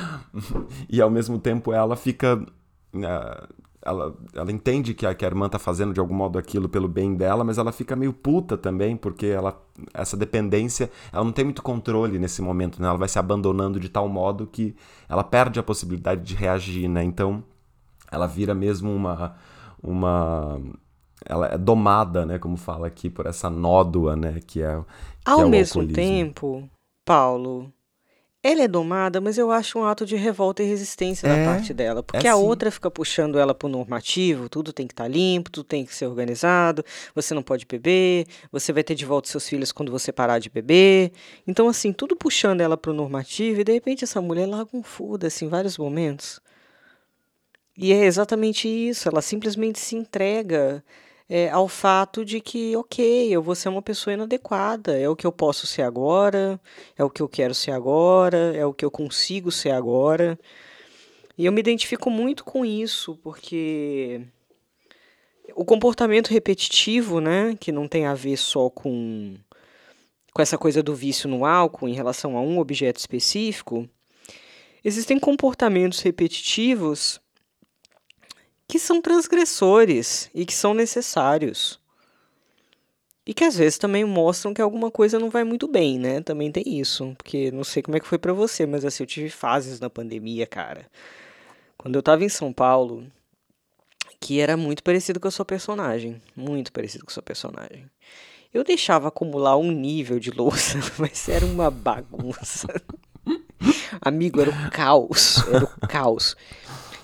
[0.88, 3.48] e ao mesmo tempo ela fica uh,
[3.82, 6.86] ela, ela entende que a, que a irmã tá fazendo de algum modo aquilo pelo
[6.86, 9.60] bem dela, mas ela fica meio puta também, porque ela
[9.94, 12.88] essa dependência, ela não tem muito controle nesse momento, né?
[12.88, 14.76] Ela vai se abandonando de tal modo que
[15.08, 17.02] ela perde a possibilidade de reagir, né?
[17.02, 17.42] Então,
[18.12, 19.36] ela vira mesmo uma
[19.82, 20.60] uma
[21.24, 24.82] ela é domada, né, como fala aqui, por essa nódoa, né, que é
[25.30, 26.68] Ao é mesmo tempo,
[27.04, 27.72] Paulo,
[28.42, 31.74] ela é domada, mas eu acho um ato de revolta e resistência É, da parte
[31.74, 32.02] dela.
[32.02, 32.42] Porque é a sim.
[32.42, 36.06] outra fica puxando ela pro normativo, tudo tem que estar limpo, tudo tem que ser
[36.06, 36.82] organizado,
[37.14, 40.48] você não pode beber, você vai ter de volta seus filhos quando você parar de
[40.48, 41.12] beber.
[41.46, 45.44] Então, assim, tudo puxando ela pro normativo, e de repente essa mulher larga um foda-se
[45.44, 46.40] em vários momentos.
[47.76, 50.82] E é exatamente isso, ela simplesmente se entrega
[51.32, 55.24] é, ao fato de que, ok, eu vou ser uma pessoa inadequada, é o que
[55.24, 56.60] eu posso ser agora,
[56.98, 60.36] é o que eu quero ser agora, é o que eu consigo ser agora.
[61.38, 64.22] E eu me identifico muito com isso, porque
[65.54, 69.36] o comportamento repetitivo, né, que não tem a ver só com,
[70.34, 73.88] com essa coisa do vício no álcool em relação a um objeto específico,
[74.82, 77.19] existem comportamentos repetitivos
[78.70, 81.80] que são transgressores e que são necessários.
[83.26, 86.20] E que às vezes também mostram que alguma coisa não vai muito bem, né?
[86.20, 89.08] Também tem isso, porque não sei como é que foi pra você, mas assim, eu
[89.08, 90.86] tive fases na pandemia, cara.
[91.76, 93.04] Quando eu tava em São Paulo,
[94.20, 97.90] que era muito parecido com a sua personagem, muito parecido com a sua personagem.
[98.54, 102.68] Eu deixava acumular um nível de louça, mas era uma bagunça.
[104.00, 106.36] Amigo, era o caos, era o caos.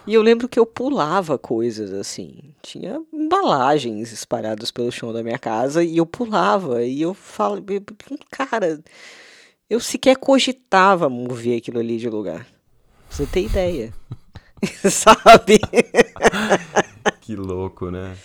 [0.07, 2.55] E eu lembro que eu pulava coisas assim.
[2.62, 6.85] Tinha embalagens espalhadas pelo chão da minha casa e eu pulava.
[6.85, 7.64] E eu falo,
[8.31, 8.81] cara,
[9.69, 12.47] eu sequer cogitava mover aquilo ali de lugar.
[13.09, 13.92] Pra você ter ideia.
[14.90, 15.61] Sabe?
[17.21, 18.16] Que louco, né?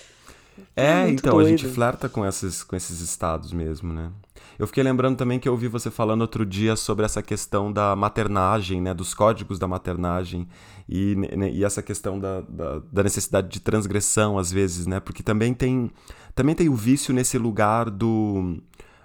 [0.76, 1.76] É, muito então, a gente doido.
[1.76, 4.12] flerta com esses, com esses estados mesmo, né?
[4.58, 7.96] Eu fiquei lembrando também que eu ouvi você falando outro dia sobre essa questão da
[7.96, 8.94] maternagem, né?
[8.94, 10.48] Dos códigos da maternagem
[10.88, 11.16] e,
[11.54, 15.00] e essa questão da, da, da necessidade de transgressão, às vezes, né?
[15.00, 15.90] Porque também tem,
[16.36, 18.58] também tem o vício nesse lugar do...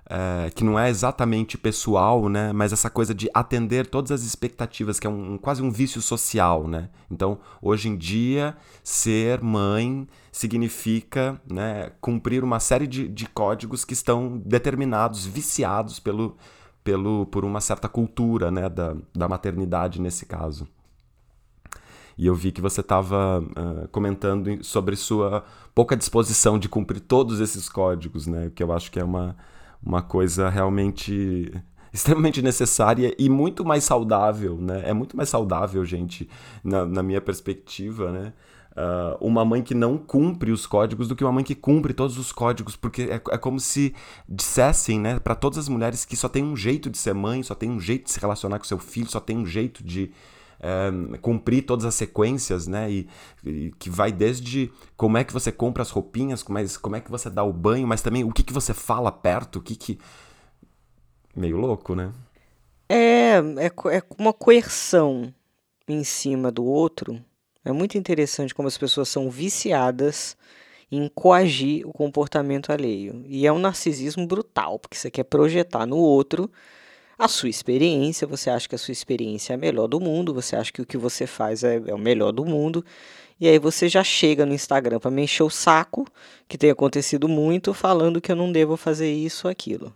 [0.08, 2.52] é, que não é exatamente pessoal, né?
[2.52, 6.68] Mas essa coisa de atender todas as expectativas, que é um, quase um vício social,
[6.68, 6.88] né?
[7.10, 13.94] Então, hoje em dia, ser mãe significa né, cumprir uma série de, de códigos que
[13.94, 16.36] estão determinados, viciados pelo,
[16.84, 20.68] pelo, por uma certa cultura né, da, da maternidade nesse caso.
[22.18, 23.42] E eu vi que você estava
[23.92, 28.50] comentando em- sobre sua pouca disposição de cumprir todos esses códigos, né?
[28.54, 29.36] Que eu acho que é uma,
[29.82, 31.52] uma coisa realmente
[31.92, 34.82] extremamente necessária e muito mais saudável, né?
[34.84, 36.28] É muito mais saudável, gente,
[36.62, 38.32] na, na minha perspectiva, né?
[38.76, 42.18] Ah, uma mãe que não cumpre os códigos do que uma mãe que cumpre todos
[42.18, 43.94] os códigos, porque é, é como se
[44.28, 47.54] dissessem, né, para todas as mulheres que só tem um jeito de ser mãe, só
[47.54, 50.12] tem um jeito de se relacionar com seu filho, só tem um jeito de
[51.20, 52.90] cumprir todas as sequências, né?
[52.90, 53.08] E,
[53.44, 57.00] e que vai desde como é que você compra as roupinhas, como é, como é
[57.00, 59.76] que você dá o banho, mas também o que, que você fala perto, o que
[59.76, 59.98] que.
[61.34, 62.12] Meio louco, né?
[62.88, 65.32] É, é, é uma coerção
[65.86, 67.22] em cima do outro.
[67.64, 70.36] É muito interessante como as pessoas são viciadas
[70.90, 73.24] em coagir o comportamento alheio.
[73.26, 76.50] E é um narcisismo brutal, porque você quer projetar no outro
[77.18, 80.56] a sua experiência, você acha que a sua experiência é a melhor do mundo, você
[80.56, 82.84] acha que o que você faz é, é o melhor do mundo,
[83.40, 86.06] e aí você já chega no Instagram para me encher o saco,
[86.48, 89.94] que tem acontecido muito, falando que eu não devo fazer isso ou aquilo.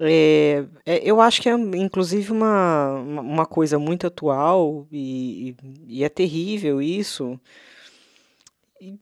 [0.00, 5.54] É, é, eu acho que é, inclusive, uma, uma coisa muito atual e,
[5.86, 7.38] e é terrível isso.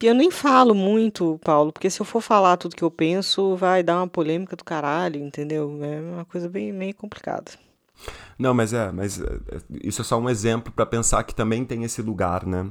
[0.03, 3.83] Eu nem falo muito, Paulo, porque se eu for falar tudo que eu penso, vai
[3.83, 5.79] dar uma polêmica do caralho, entendeu?
[5.83, 7.53] É uma coisa bem meio complicada.
[8.38, 11.64] Não, mas é, mas é, é, isso é só um exemplo para pensar que também
[11.64, 12.71] tem esse lugar, né?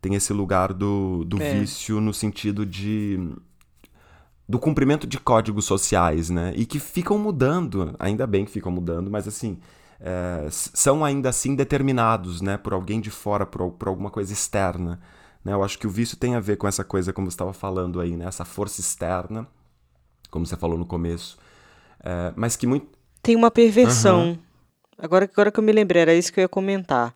[0.00, 1.60] Tem esse lugar do, do É.
[1.60, 3.18] vício no sentido de
[4.48, 6.52] do cumprimento de códigos sociais, né?
[6.56, 9.58] E que ficam mudando, ainda bem que ficam mudando, mas assim
[10.00, 12.56] é, são ainda assim determinados, né?
[12.56, 15.00] Por alguém de fora, por, por alguma coisa externa.
[15.44, 15.52] Né?
[15.52, 18.00] Eu acho que o vício tem a ver com essa coisa, como você estava falando
[18.00, 18.26] aí, né?
[18.26, 19.46] Essa força externa,
[20.30, 21.38] como você falou no começo,
[22.02, 22.88] É, mas que muito
[23.22, 24.38] Tem uma perversão.
[24.96, 27.14] Agora, agora que eu me lembrei, era isso que eu ia comentar.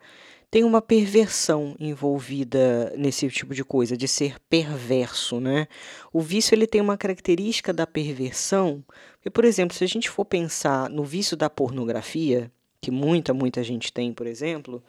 [0.51, 5.67] Tem uma perversão envolvida nesse tipo de coisa, de ser perverso, né?
[6.13, 8.85] O vício ele tem uma característica da perversão.
[9.15, 13.65] Porque, por exemplo, se a gente for pensar no vício da pornografia, que muita, muita
[13.65, 14.83] gente tem, por exemplo,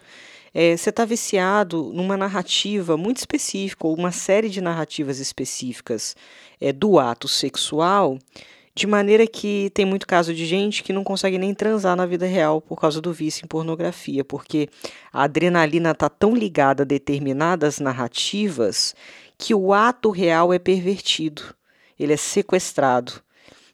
[0.58, 6.16] é, você está viciado numa narrativa muito específica, ou uma série de narrativas específicas
[6.62, 8.18] é, do ato sexual,
[8.74, 12.26] de maneira que tem muito caso de gente que não consegue nem transar na vida
[12.26, 14.70] real por causa do vício em pornografia, porque
[15.12, 18.96] a adrenalina está tão ligada a determinadas narrativas
[19.38, 21.54] que o ato real é pervertido,
[22.00, 23.25] ele é sequestrado.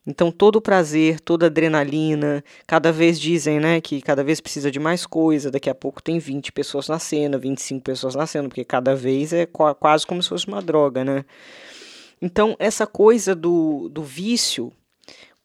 [0.06, 4.72] Então, todo o prazer, toda a adrenalina, cada vez dizem né, que cada vez precisa
[4.72, 8.48] de mais coisa, daqui a pouco tem 20 pessoas na cena, 25 pessoas na cena,
[8.48, 11.24] porque cada vez é quase como se fosse uma droga, né?
[12.20, 14.72] Então, essa coisa do, do vício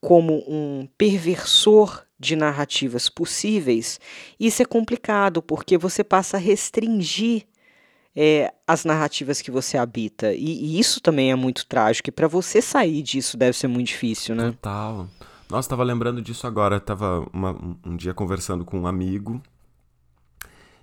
[0.01, 4.01] como um perversor de narrativas possíveis,
[4.40, 7.45] isso é complicado, porque você passa a restringir
[8.16, 10.33] é, as narrativas que você habita.
[10.33, 12.09] E, e isso também é muito trágico.
[12.09, 14.52] E para você sair disso deve ser muito difícil, né?
[14.52, 15.07] Total.
[15.50, 16.81] Nossa, tava lembrando disso agora.
[16.81, 19.42] tava uma, um dia conversando com um amigo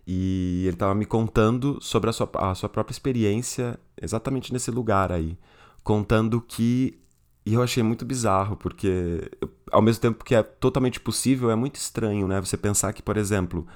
[0.06, 5.12] e ele tava me contando sobre a sua, a sua própria experiência exatamente nesse lugar
[5.12, 5.38] aí.
[5.84, 7.00] Contando que.
[7.46, 9.30] E eu achei muito bizarro, porque
[9.70, 12.40] ao mesmo tempo que é totalmente possível, é muito estranho, né?
[12.40, 13.68] Você pensar que, por exemplo,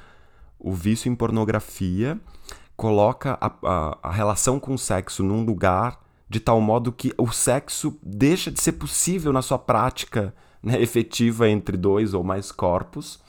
[0.57, 2.17] o vício em pornografia
[2.77, 7.31] coloca a, a, a relação com o sexo num lugar de tal modo que o
[7.31, 13.19] sexo deixa de ser possível na sua prática né, efetiva entre dois ou mais corpos,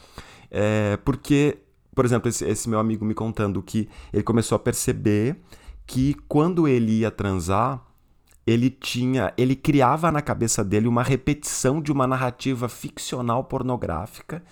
[0.51, 1.57] é, porque,
[1.95, 5.37] por exemplo, esse, esse, meu amigo me contando que ele começou a perceber
[5.87, 7.83] que quando ele ia transar,
[8.45, 14.43] ele tinha, ele criava na cabeça dele uma repetição de uma narrativa ficcional pornográfica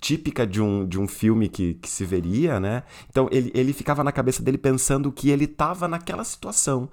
[0.00, 2.82] típica de um, de um filme que, que se veria, né?
[3.08, 6.88] Então ele, ele ficava na cabeça dele pensando que ele estava naquela situação.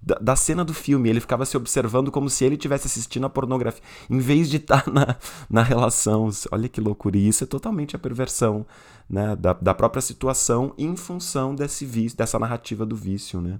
[0.00, 3.30] Da, da, cena do filme, ele ficava se observando como se ele estivesse assistindo a
[3.30, 5.16] pornografia, em vez de estar tá na,
[5.50, 6.30] na relação.
[6.52, 8.64] Olha que loucura, e isso é totalmente a perversão
[9.10, 13.58] né, da, da própria situação em função desse vício, dessa narrativa do vício, né?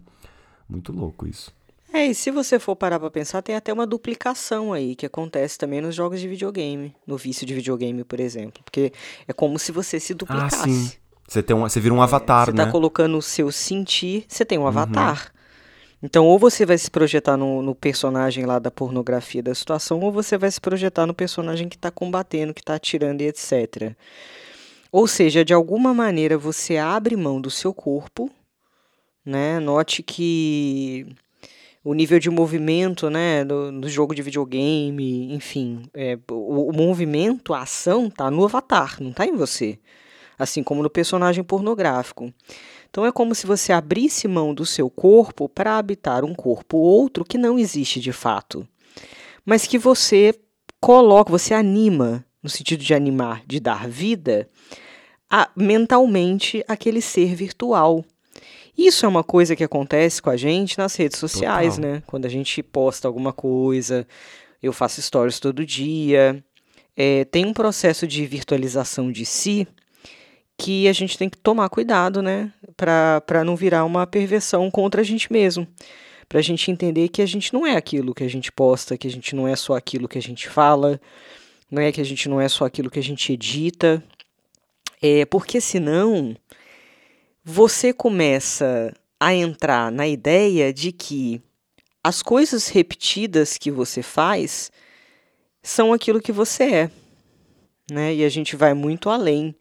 [0.68, 1.52] Muito louco isso.
[1.96, 5.56] É, e se você for parar pra pensar, tem até uma duplicação aí que acontece
[5.56, 8.62] também nos jogos de videogame, no vício de videogame, por exemplo.
[8.62, 8.92] Porque
[9.26, 10.56] é como se você se duplicasse.
[10.56, 10.92] Ah, sim.
[11.26, 12.58] Você, tem um, você vira um avatar, é, né?
[12.58, 14.68] Você tá colocando o seu sentir, você tem um uhum.
[14.68, 15.32] avatar.
[16.02, 20.12] Então, ou você vai se projetar no, no, personagem lá da pornografia da situação, ou
[20.12, 23.96] você vai se projetar no personagem que está combatendo, que está atirando e etc.
[24.92, 28.30] Ou seja, de alguma maneira você abre mão do seu corpo,
[29.24, 29.58] né?
[29.58, 31.06] Note que
[31.86, 37.54] o nível de movimento, né, do, do jogo de videogame, enfim, é, o, o, movimento,
[37.54, 39.78] a ação tá no avatar, não tá em você,
[40.36, 42.34] assim como no personagem pornográfico.
[42.90, 47.24] Então é como se você abrisse mão do seu corpo para habitar um corpo outro
[47.24, 48.66] que não existe de fato,
[49.44, 50.34] mas que você
[50.80, 54.48] coloca, você anima, no sentido de animar, de dar vida,
[55.30, 58.04] a, mentalmente aquele ser virtual
[58.76, 61.90] isso é uma coisa que acontece com a gente nas redes sociais, Total.
[61.90, 62.02] né?
[62.06, 64.06] Quando a gente posta alguma coisa,
[64.62, 66.44] eu faço stories todo dia.
[66.96, 69.66] É, tem um processo de virtualização de si
[70.58, 72.52] que a gente tem que tomar cuidado, né?
[72.76, 75.66] Para não virar uma perversão contra a gente mesmo.
[76.28, 79.06] Para a gente entender que a gente não é aquilo que a gente posta, que
[79.06, 81.00] a gente não é só aquilo que a gente fala,
[81.70, 84.02] não é que a gente não é só aquilo que a gente edita.
[85.00, 86.34] É, porque senão
[87.48, 91.40] você começa a entrar na ideia de que
[92.02, 94.72] as coisas repetidas que você faz
[95.62, 96.90] são aquilo que você é,
[97.88, 98.12] né?
[98.12, 99.54] E a gente vai muito além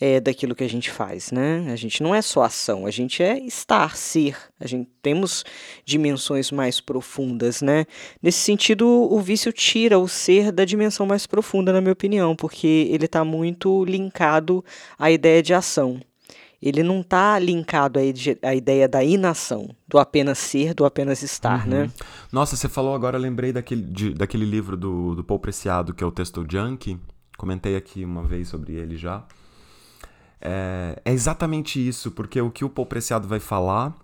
[0.00, 1.70] é, daquilo que a gente faz, né?
[1.72, 4.36] A gente não é só ação, a gente é estar, ser.
[4.58, 5.44] A gente temos
[5.84, 7.86] dimensões mais profundas, né?
[8.20, 12.88] Nesse sentido, o vício tira o ser da dimensão mais profunda, na minha opinião, porque
[12.90, 14.64] ele está muito linkado
[14.98, 16.00] à ideia de ação
[16.62, 17.98] ele não está linkado
[18.42, 21.70] à ideia da inação, do apenas ser, do apenas estar, uhum.
[21.70, 21.90] né?
[22.30, 26.06] Nossa, você falou agora, lembrei daquele, de, daquele livro do, do Paul Preciado, que é
[26.06, 27.00] o Texto Junkie.
[27.38, 29.24] Comentei aqui uma vez sobre ele já.
[30.40, 33.94] É, é exatamente isso, porque o que o Paul Preciado vai falar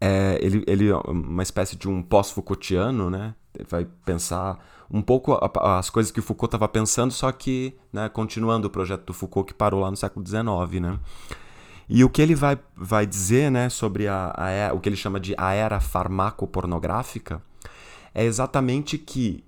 [0.00, 3.34] é ele, ele é uma espécie de um pós-Foucaultiano, né?
[3.68, 4.58] Vai pensar
[4.90, 9.04] um pouco as coisas que o Foucault estava pensando, só que né, continuando o projeto
[9.06, 10.98] do Foucault que parou lá no século XIX, né?
[11.88, 15.18] E o que ele vai, vai dizer né, sobre a, a, o que ele chama
[15.18, 17.42] de a era farmacopornográfica
[18.14, 19.44] é exatamente que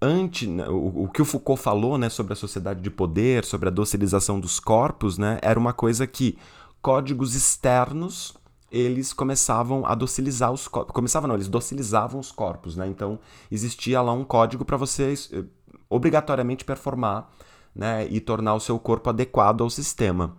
[0.00, 3.68] ante, né, o, o, que o Foucault falou né, sobre a sociedade de poder, sobre
[3.68, 6.36] a docilização dos corpos, né, era uma coisa que
[6.80, 8.34] códigos externos
[8.72, 10.94] eles começavam a docilizar os corpos.
[10.94, 12.88] Começavam não, eles docilizavam os corpos, né?
[12.88, 13.18] Então
[13.50, 15.44] existia lá um código para você eh,
[15.90, 17.30] obrigatoriamente performar
[17.74, 20.36] né, e tornar o seu corpo adequado ao sistema.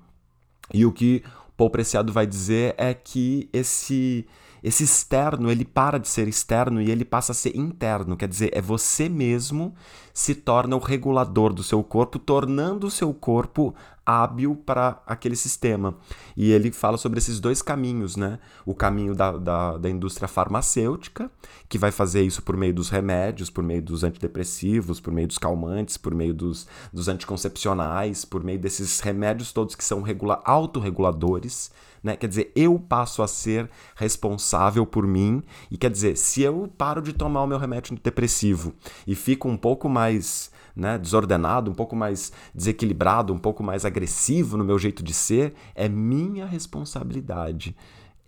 [0.73, 1.23] E o que
[1.55, 4.27] Paul Preciado vai dizer é que esse
[4.63, 8.49] esse externo, ele para de ser externo e ele passa a ser interno, quer dizer,
[8.53, 9.75] é você mesmo
[10.13, 13.75] se torna o regulador do seu corpo, tornando o seu corpo
[14.05, 15.95] hábil para aquele sistema.
[16.35, 18.39] E ele fala sobre esses dois caminhos, né?
[18.65, 21.31] O caminho da, da, da, indústria farmacêutica,
[21.69, 25.37] que vai fazer isso por meio dos remédios, por meio dos antidepressivos, por meio dos
[25.37, 31.71] calmantes, por meio dos, dos anticoncepcionais, por meio desses remédios todos que são regula autorreguladores.
[32.03, 32.17] Né?
[32.17, 35.41] Quer dizer, eu passo a ser responsável por mim.
[35.71, 38.73] E quer dizer, se eu paro de tomar o meu remédio antidepressivo
[39.07, 44.57] e fico um pouco mais né, desordenado, um pouco mais desequilibrado, um pouco mais agressivo
[44.57, 47.75] no meu jeito de ser, é minha responsabilidade.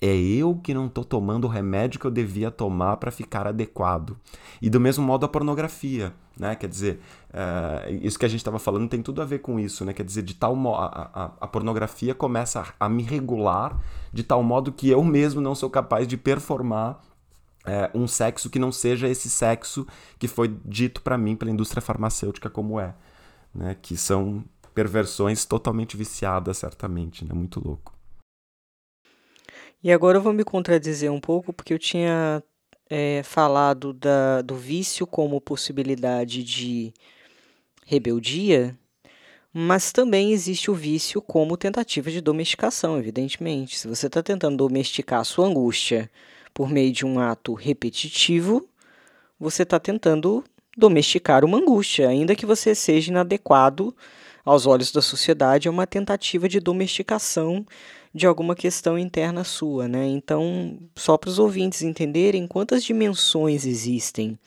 [0.01, 4.17] É eu que não estou tomando o remédio que eu devia tomar para ficar adequado.
[4.61, 6.53] E do mesmo modo a pornografia, né?
[6.53, 9.85] Quer dizer, uh, isso que a gente estava falando tem tudo a ver com isso,
[9.85, 9.93] né?
[9.93, 13.79] Quer dizer, de tal modo a, a, a, pornografia começa a, a me regular
[14.11, 16.99] de tal modo que eu mesmo não sou capaz de performar
[17.65, 19.85] é, um sexo que não seja esse sexo
[20.19, 22.95] que foi dito para mim pela indústria farmacêutica como é,
[23.53, 23.75] né?
[23.81, 24.43] Que são
[24.73, 27.33] perversões totalmente viciadas, certamente, né?
[27.33, 27.93] Muito louco.
[29.83, 32.43] E agora eu vou me contradizer um pouco, porque eu tinha
[32.89, 36.93] é, falado da, do vício como possibilidade de
[37.85, 38.77] rebeldia,
[39.53, 43.77] mas também existe o vício como tentativa de domesticação, evidentemente.
[43.77, 46.09] Se você está tentando domesticar a sua angústia
[46.55, 48.65] por meio de um ato repetitivo,
[49.37, 50.41] você está tentando
[50.77, 53.93] domesticar uma angústia, ainda que você seja inadequado
[54.45, 57.65] aos olhos da sociedade, é uma tentativa de domesticação
[58.13, 60.07] de alguma questão interna sua, né?
[60.07, 64.39] Então, só para os ouvintes entenderem quantas dimensões existem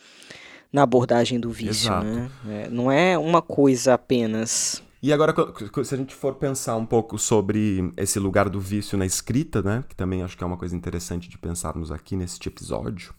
[0.73, 2.31] na abordagem do vício, né?
[2.49, 4.81] É, não é uma coisa apenas.
[5.01, 5.33] E agora,
[5.83, 9.83] se a gente for pensar um pouco sobre esse lugar do vício na escrita, né?
[9.87, 13.13] Que também acho que é uma coisa interessante de pensarmos aqui neste episódio.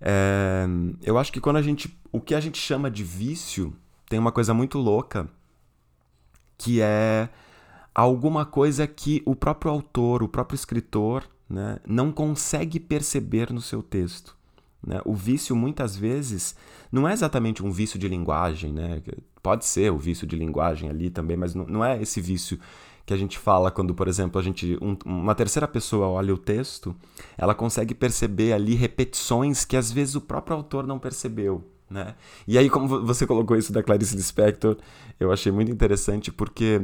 [0.00, 0.66] É,
[1.02, 1.98] eu acho que quando a gente.
[2.12, 3.74] O que a gente chama de vício
[4.08, 5.28] tem uma coisa muito louca
[6.58, 7.30] que é
[7.94, 13.82] alguma coisa que o próprio autor, o próprio escritor, né, não consegue perceber no seu
[13.82, 14.36] texto.
[14.86, 15.00] Né?
[15.06, 16.54] O vício, muitas vezes,
[16.92, 19.02] não é exatamente um vício de linguagem, né?
[19.42, 22.58] Pode ser o vício de linguagem ali também, mas não, não é esse vício
[23.06, 26.38] que a gente fala quando, por exemplo, a gente um, uma terceira pessoa olha o
[26.38, 26.94] texto,
[27.36, 31.64] ela consegue perceber ali repetições que às vezes o próprio autor não percebeu.
[31.90, 32.14] Né?
[32.46, 34.76] E aí, como você colocou isso da Clarice Lispector,
[35.18, 36.80] eu achei muito interessante porque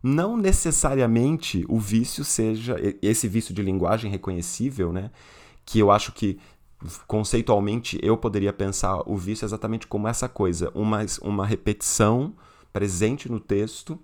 [0.00, 5.10] não necessariamente o vício seja esse vício de linguagem reconhecível, né?
[5.64, 6.38] Que eu acho que
[7.06, 12.34] conceitualmente eu poderia pensar o vício exatamente como essa coisa, uma, uma repetição
[12.72, 13.98] presente no texto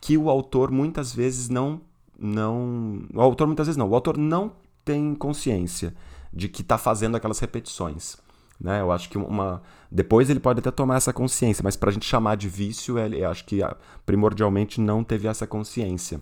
[0.00, 1.80] que o autor muitas vezes não
[2.18, 4.52] não o autor muitas vezes não, o autor não
[4.84, 5.94] tem consciência
[6.32, 8.16] de que está fazendo aquelas repetições.
[8.60, 8.80] Né?
[8.80, 9.62] Eu acho que uma.
[9.90, 13.30] Depois ele pode até tomar essa consciência, mas para a gente chamar de vício, eu
[13.30, 16.20] acho que ah, primordialmente não teve essa consciência.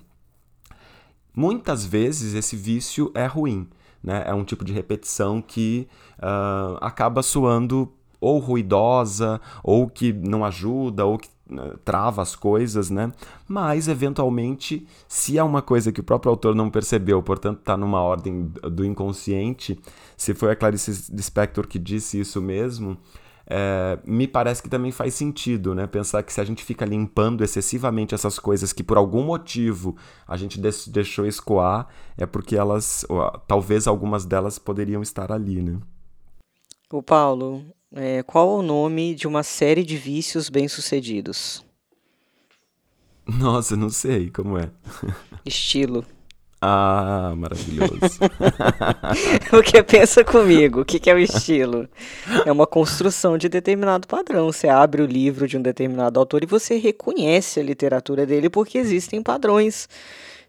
[1.34, 3.68] Muitas vezes esse vício é ruim,
[4.02, 4.24] né?
[4.26, 5.88] É um tipo de repetição que
[6.18, 12.90] uh, acaba soando ou ruidosa, ou que não ajuda, ou que né, trava as coisas,
[12.90, 13.12] né?
[13.48, 18.00] Mas, eventualmente, se é uma coisa que o próprio autor não percebeu, portanto está numa
[18.00, 19.80] ordem do inconsciente,
[20.16, 22.96] se foi a Clarice Lispector que disse isso mesmo,
[23.52, 25.84] é, me parece que também faz sentido, né?
[25.84, 29.96] Pensar que se a gente fica limpando excessivamente essas coisas que por algum motivo
[30.26, 33.04] a gente deixou escoar, é porque elas,
[33.48, 35.80] talvez algumas delas poderiam estar ali, né?
[36.92, 41.64] O Paulo, é, qual o nome de uma série de vícios bem-sucedidos?
[43.26, 44.70] Nossa, não sei como é.
[45.44, 46.04] Estilo.
[46.62, 48.20] Ah, maravilhoso.
[49.48, 51.88] Porque pensa comigo, o que, que é o estilo?
[52.44, 54.52] É uma construção de determinado padrão.
[54.52, 58.76] Você abre o livro de um determinado autor e você reconhece a literatura dele porque
[58.76, 59.88] existem padrões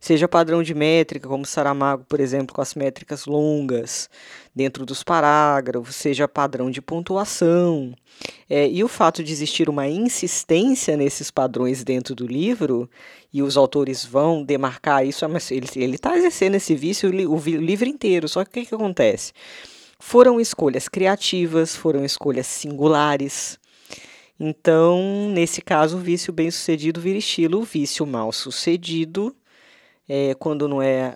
[0.01, 4.09] seja padrão de métrica, como Saramago, por exemplo, com as métricas longas
[4.53, 7.93] dentro dos parágrafos, seja padrão de pontuação.
[8.49, 12.89] É, e o fato de existir uma insistência nesses padrões dentro do livro,
[13.31, 17.87] e os autores vão demarcar isso, mas ele está exercendo esse vício o, o livro
[17.87, 18.27] inteiro.
[18.27, 19.31] Só que o que, que acontece?
[19.99, 23.59] Foram escolhas criativas, foram escolhas singulares.
[24.39, 29.35] Então, nesse caso, o vício bem sucedido vira estilo, o vício mal sucedido
[30.13, 31.15] é, quando não é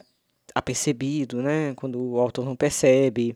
[0.54, 1.74] apercebido, né?
[1.76, 3.36] Quando o autor não percebe.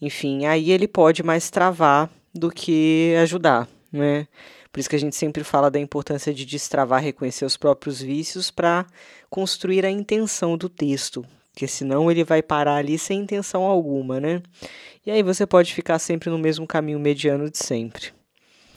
[0.00, 4.26] Enfim, aí ele pode mais travar do que ajudar, né?
[4.72, 8.50] Por isso que a gente sempre fala da importância de destravar, reconhecer os próprios vícios
[8.50, 8.86] para
[9.28, 14.42] construir a intenção do texto, porque senão ele vai parar ali sem intenção alguma, né?
[15.04, 18.14] E aí você pode ficar sempre no mesmo caminho mediano de sempre.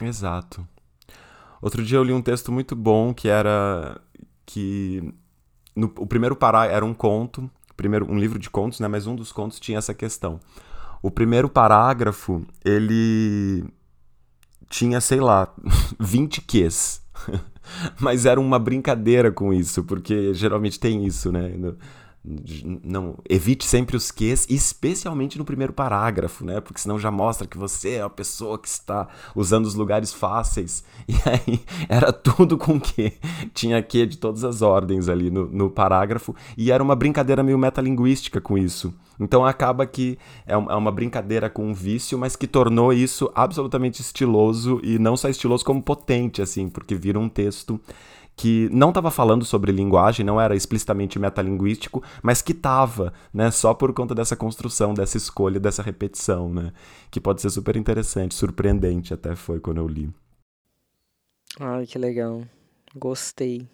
[0.01, 0.67] Exato.
[1.61, 4.01] Outro dia eu li um texto muito bom que era
[4.45, 5.13] que
[5.79, 8.87] no, o primeiro parágrafo era um conto, primeiro um livro de contos, né?
[8.87, 10.39] Mas um dos contos tinha essa questão.
[11.01, 13.63] O primeiro parágrafo, ele
[14.69, 15.53] tinha, sei lá,
[15.99, 17.01] 20 Qs.
[17.99, 21.51] Mas era uma brincadeira com isso, porque geralmente tem isso, né?
[22.23, 26.59] Não evite sempre os ques, especialmente no primeiro parágrafo, né?
[26.59, 30.83] Porque senão já mostra que você é a pessoa que está usando os lugares fáceis.
[31.09, 31.59] E aí
[31.89, 33.13] era tudo com que
[33.53, 37.57] tinha que de todas as ordens ali no, no parágrafo e era uma brincadeira meio
[37.57, 38.93] metalinguística com isso.
[39.19, 44.01] Então acaba que é, é uma brincadeira com um vício, mas que tornou isso absolutamente
[44.01, 47.81] estiloso e não só estiloso como potente, assim, porque vira um texto
[48.39, 53.73] que não estava falando sobre linguagem, não era explicitamente metalinguístico, mas que estava, né, só
[53.73, 56.71] por conta dessa construção, dessa escolha, dessa repetição, né,
[57.11, 60.09] que pode ser super interessante, surpreendente até foi quando eu li.
[61.59, 62.41] Ai, que legal.
[62.95, 63.67] Gostei.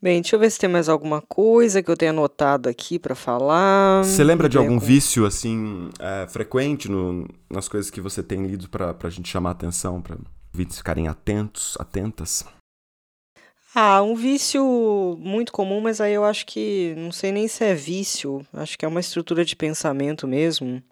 [0.00, 3.16] Bem, deixa eu ver se tem mais alguma coisa que eu tenha anotado aqui para
[3.16, 4.04] falar.
[4.04, 8.68] Você lembra de algum vício, assim, é, frequente no, nas coisas que você tem lido
[8.68, 10.16] para a gente chamar atenção, para
[10.54, 12.44] ouvintes ficarem atentos, atentas?
[13.78, 17.74] Ah, um vício muito comum, mas aí eu acho que não sei nem se é
[17.74, 20.82] vício, acho que é uma estrutura de pensamento mesmo.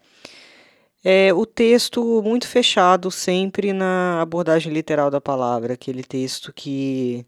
[1.02, 7.24] É o texto muito fechado sempre na abordagem literal da palavra, aquele texto que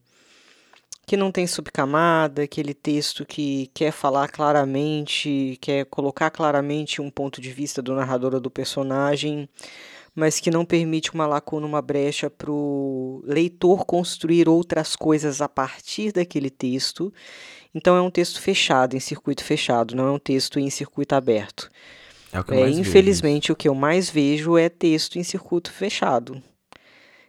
[1.07, 7.41] que não tem subcamada, aquele texto que quer falar claramente, quer colocar claramente um ponto
[7.41, 9.49] de vista do narrador ou do personagem
[10.17, 15.49] mas que não permite uma lacuna, uma brecha para o leitor construir outras coisas a
[15.49, 17.13] partir daquele texto.
[17.75, 21.69] Então é um texto fechado, em circuito fechado, não é um texto em circuito aberto.
[22.33, 23.53] É o que eu é, infelizmente, vejo.
[23.53, 26.43] o que eu mais vejo é texto em circuito fechado.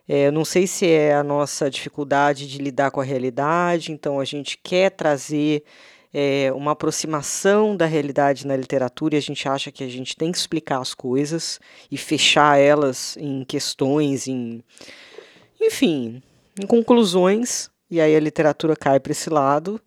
[0.08, 4.18] É, eu não sei se é a nossa dificuldade de lidar com a realidade, então
[4.18, 5.66] a gente quer trazer
[6.14, 10.32] é, uma aproximação da realidade na literatura e a gente acha que a gente tem
[10.32, 11.60] que explicar as coisas
[11.92, 14.64] e fechar elas em questões, em
[15.60, 16.22] enfim,
[16.60, 19.82] em conclusões, e aí a literatura cai para esse lado.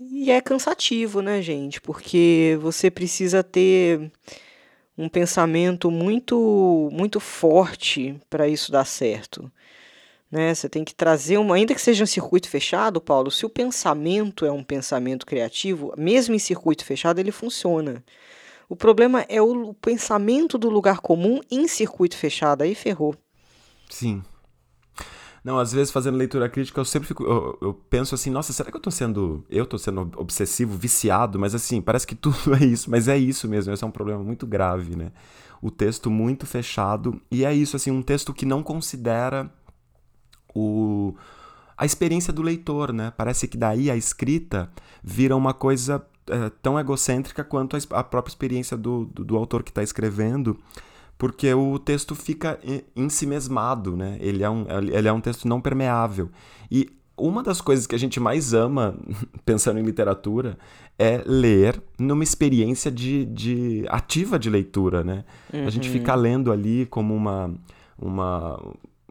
[0.00, 1.80] E é cansativo, né, gente?
[1.80, 4.10] Porque você precisa ter
[4.96, 9.50] um pensamento muito muito forte para isso dar certo.
[10.32, 10.54] Né?
[10.54, 14.46] Você tem que trazer uma, ainda que seja um circuito fechado, Paulo, se o pensamento
[14.46, 18.02] é um pensamento criativo, mesmo em circuito fechado ele funciona.
[18.66, 23.14] O problema é o pensamento do lugar comum em circuito fechado, aí ferrou.
[23.90, 24.22] Sim.
[25.44, 28.70] Não, às vezes fazendo leitura crítica eu sempre fico, eu, eu penso assim, nossa, será
[28.70, 32.64] que eu tô sendo, eu tô sendo obsessivo, viciado, mas assim, parece que tudo é
[32.64, 35.12] isso, mas é isso mesmo, esse é um problema muito grave, né?
[35.60, 39.52] O texto muito fechado e é isso assim, um texto que não considera
[40.54, 41.14] o,
[41.76, 43.12] a experiência do leitor, né?
[43.16, 44.70] Parece que daí a escrita
[45.02, 49.62] vira uma coisa é, tão egocêntrica quanto a, a própria experiência do, do, do autor
[49.62, 50.58] que está escrevendo,
[51.18, 52.58] porque o texto fica
[52.96, 54.16] em si mesmado, né?
[54.20, 56.30] Ele é, um, ele é um texto não permeável.
[56.70, 58.96] E uma das coisas que a gente mais ama,
[59.44, 60.58] pensando em literatura,
[60.98, 65.24] é ler numa experiência de, de ativa de leitura, né?
[65.52, 65.66] Uhum.
[65.66, 65.92] A gente uhum.
[65.92, 67.54] fica lendo ali como uma,
[67.98, 68.60] uma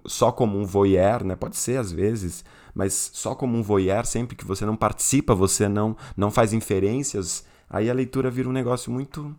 [0.06, 1.36] só como um voyeur, né?
[1.36, 2.44] Pode ser às vezes,
[2.74, 7.46] mas só como um voyeur, sempre que você não participa, você não, não faz inferências,
[7.70, 9.36] aí a leitura vira um negócio muito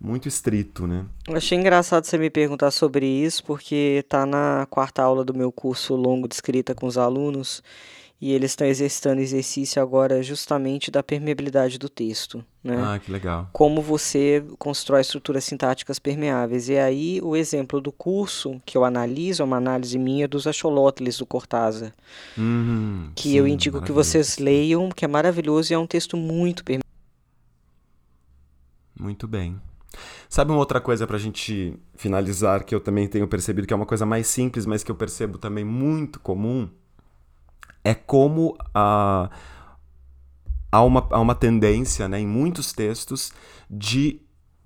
[0.00, 1.04] muito estrito, né?
[1.26, 5.50] Eu achei engraçado você me perguntar sobre isso, porque tá na quarta aula do meu
[5.50, 7.62] curso longo de escrita com os alunos
[8.20, 12.44] e eles estão exercitando exercício agora justamente da permeabilidade do texto.
[12.64, 12.76] Né?
[12.76, 13.48] Ah, que legal.
[13.52, 16.68] Como você constrói estruturas sintáticas permeáveis.
[16.68, 21.18] E aí o exemplo do curso que eu analiso é uma análise minha dos axolotls
[21.18, 21.94] do Cortázar.
[22.36, 26.16] Uhum, que sim, eu indico que vocês leiam, que é maravilhoso e é um texto
[26.16, 26.88] muito permeável.
[28.98, 29.60] Muito bem.
[30.28, 33.76] Sabe uma outra coisa para a gente finalizar que eu também tenho percebido que é
[33.76, 36.68] uma coisa mais simples, mas que eu percebo também muito comum?
[37.88, 39.30] É como há,
[40.72, 43.32] uma, há uma tendência né, em muitos textos
[43.70, 44.20] de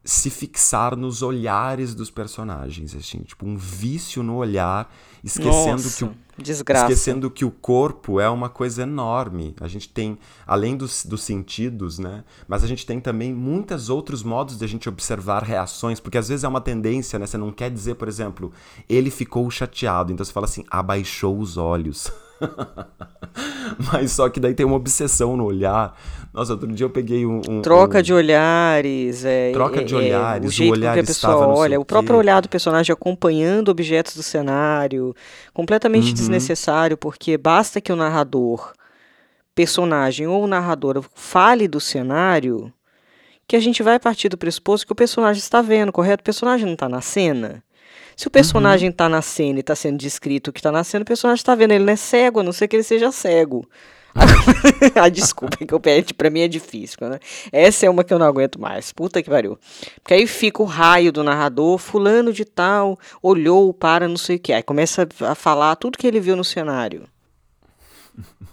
[0.04, 4.92] se fixar nos olhares dos personagens, assim, tipo um vício no olhar,
[5.22, 6.92] esquecendo Nossa, que o desgraça.
[6.92, 9.54] esquecendo que o corpo é uma coisa enorme.
[9.60, 12.24] A gente tem além dos, dos sentidos, né?
[12.48, 16.28] Mas a gente tem também muitos outros modos de a gente observar reações, porque às
[16.28, 17.26] vezes é uma tendência, né?
[17.26, 18.52] Você não quer dizer, por exemplo,
[18.88, 22.10] ele ficou chateado, então você fala assim, abaixou os olhos.
[23.92, 25.96] Mas só que daí tem uma obsessão no olhar.
[26.32, 27.40] Nossa, outro dia eu peguei um.
[27.48, 28.02] um Troca um...
[28.02, 29.24] de olhares.
[29.24, 31.84] É, Troca é, de olhares, é, o jeito o olhar que a pessoa olha, o
[31.84, 32.18] próprio quê.
[32.18, 35.14] olhar do personagem acompanhando objetos do cenário.
[35.52, 36.14] Completamente Uhum.
[36.14, 38.72] desnecessário, porque basta que o narrador,
[39.54, 42.72] personagem ou o narrador fale do cenário,
[43.46, 46.22] que a gente vai partir do pressuposto que o personagem está vendo, correto?
[46.22, 47.62] O personagem não está na cena.
[48.16, 51.02] Se o personagem está na cena e está sendo descrito o que está na cena,
[51.02, 51.72] o personagem está vendo.
[51.72, 53.66] Ele não é cego, a não ser que ele seja cego.
[54.94, 57.18] ah, desculpa, que eu pede pra mim é difícil, né?
[57.50, 58.92] Essa é uma que eu não aguento mais.
[58.92, 59.58] Puta que pariu.
[60.02, 64.40] Porque aí fica o raio do narrador, fulano de tal, olhou para não sei o
[64.40, 64.52] que.
[64.52, 67.04] Aí começa a falar tudo que ele viu no cenário.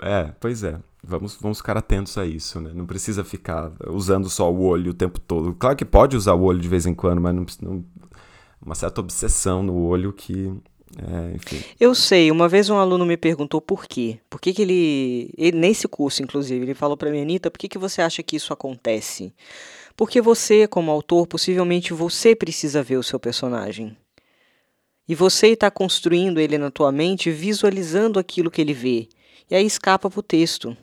[0.00, 0.78] É, pois é.
[1.02, 2.70] Vamos, vamos ficar atentos a isso, né?
[2.72, 5.54] Não precisa ficar usando só o olho o tempo todo.
[5.54, 7.84] Claro que pode usar o olho de vez em quando, mas não, não
[8.60, 10.52] uma certa obsessão no olho que,
[10.96, 11.62] é, enfim.
[11.78, 14.18] Eu sei, uma vez um aluno me perguntou por quê.
[14.30, 15.56] Por que, que ele, ele.
[15.56, 18.52] Nesse curso, inclusive, ele falou para mim, Anitta, por que, que você acha que isso
[18.52, 19.32] acontece?
[19.96, 23.96] Porque você, como autor, possivelmente você precisa ver o seu personagem.
[25.08, 29.08] E você está construindo ele na tua mente, visualizando aquilo que ele vê.
[29.50, 30.76] E aí escapa para o texto.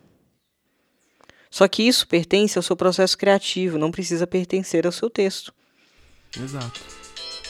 [1.49, 5.53] Só que isso pertence ao seu processo criativo, não precisa pertencer ao seu texto.
[6.37, 6.81] Exato.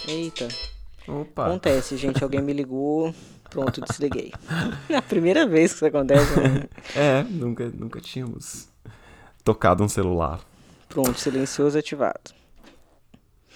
[0.07, 0.47] Eita.
[1.07, 1.47] Opa.
[1.47, 2.23] Acontece, gente.
[2.23, 3.13] Alguém me ligou.
[3.49, 4.33] Pronto, desliguei.
[4.89, 6.39] É a primeira vez que isso acontece.
[6.39, 6.63] Né?
[6.95, 8.67] É, nunca, nunca tínhamos
[9.43, 10.41] tocado um celular.
[10.89, 12.33] Pronto, silencioso ativado.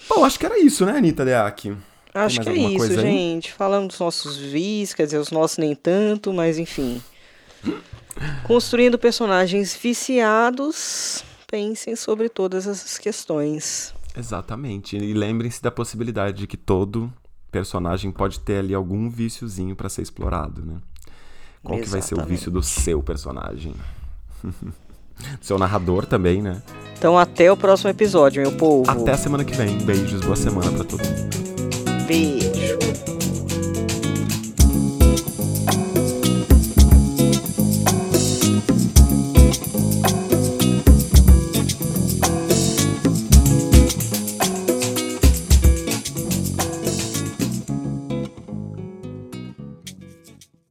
[0.08, 1.76] Bom, acho que era isso, né, Anitta Deak?
[2.14, 2.97] Acho que é isso, aí?
[2.97, 3.54] gente.
[3.54, 7.02] Falamos dos nossos vis, quer dizer, os nossos nem tanto, mas enfim.
[8.43, 13.93] Construindo personagens viciados, pensem sobre todas essas questões.
[14.16, 14.97] Exatamente.
[14.97, 17.12] E lembrem-se da possibilidade de que todo
[17.51, 20.76] personagem pode ter ali algum viciozinho pra ser explorado, né?
[21.64, 23.74] Qual que vai ser o vício do seu personagem?
[25.41, 26.62] seu narrador também, né?
[26.97, 28.89] Então até o próximo episódio, meu povo.
[28.89, 29.78] Até a semana que vem.
[29.80, 32.05] Beijos, boa semana pra todo mundo.
[32.07, 33.18] Beijo.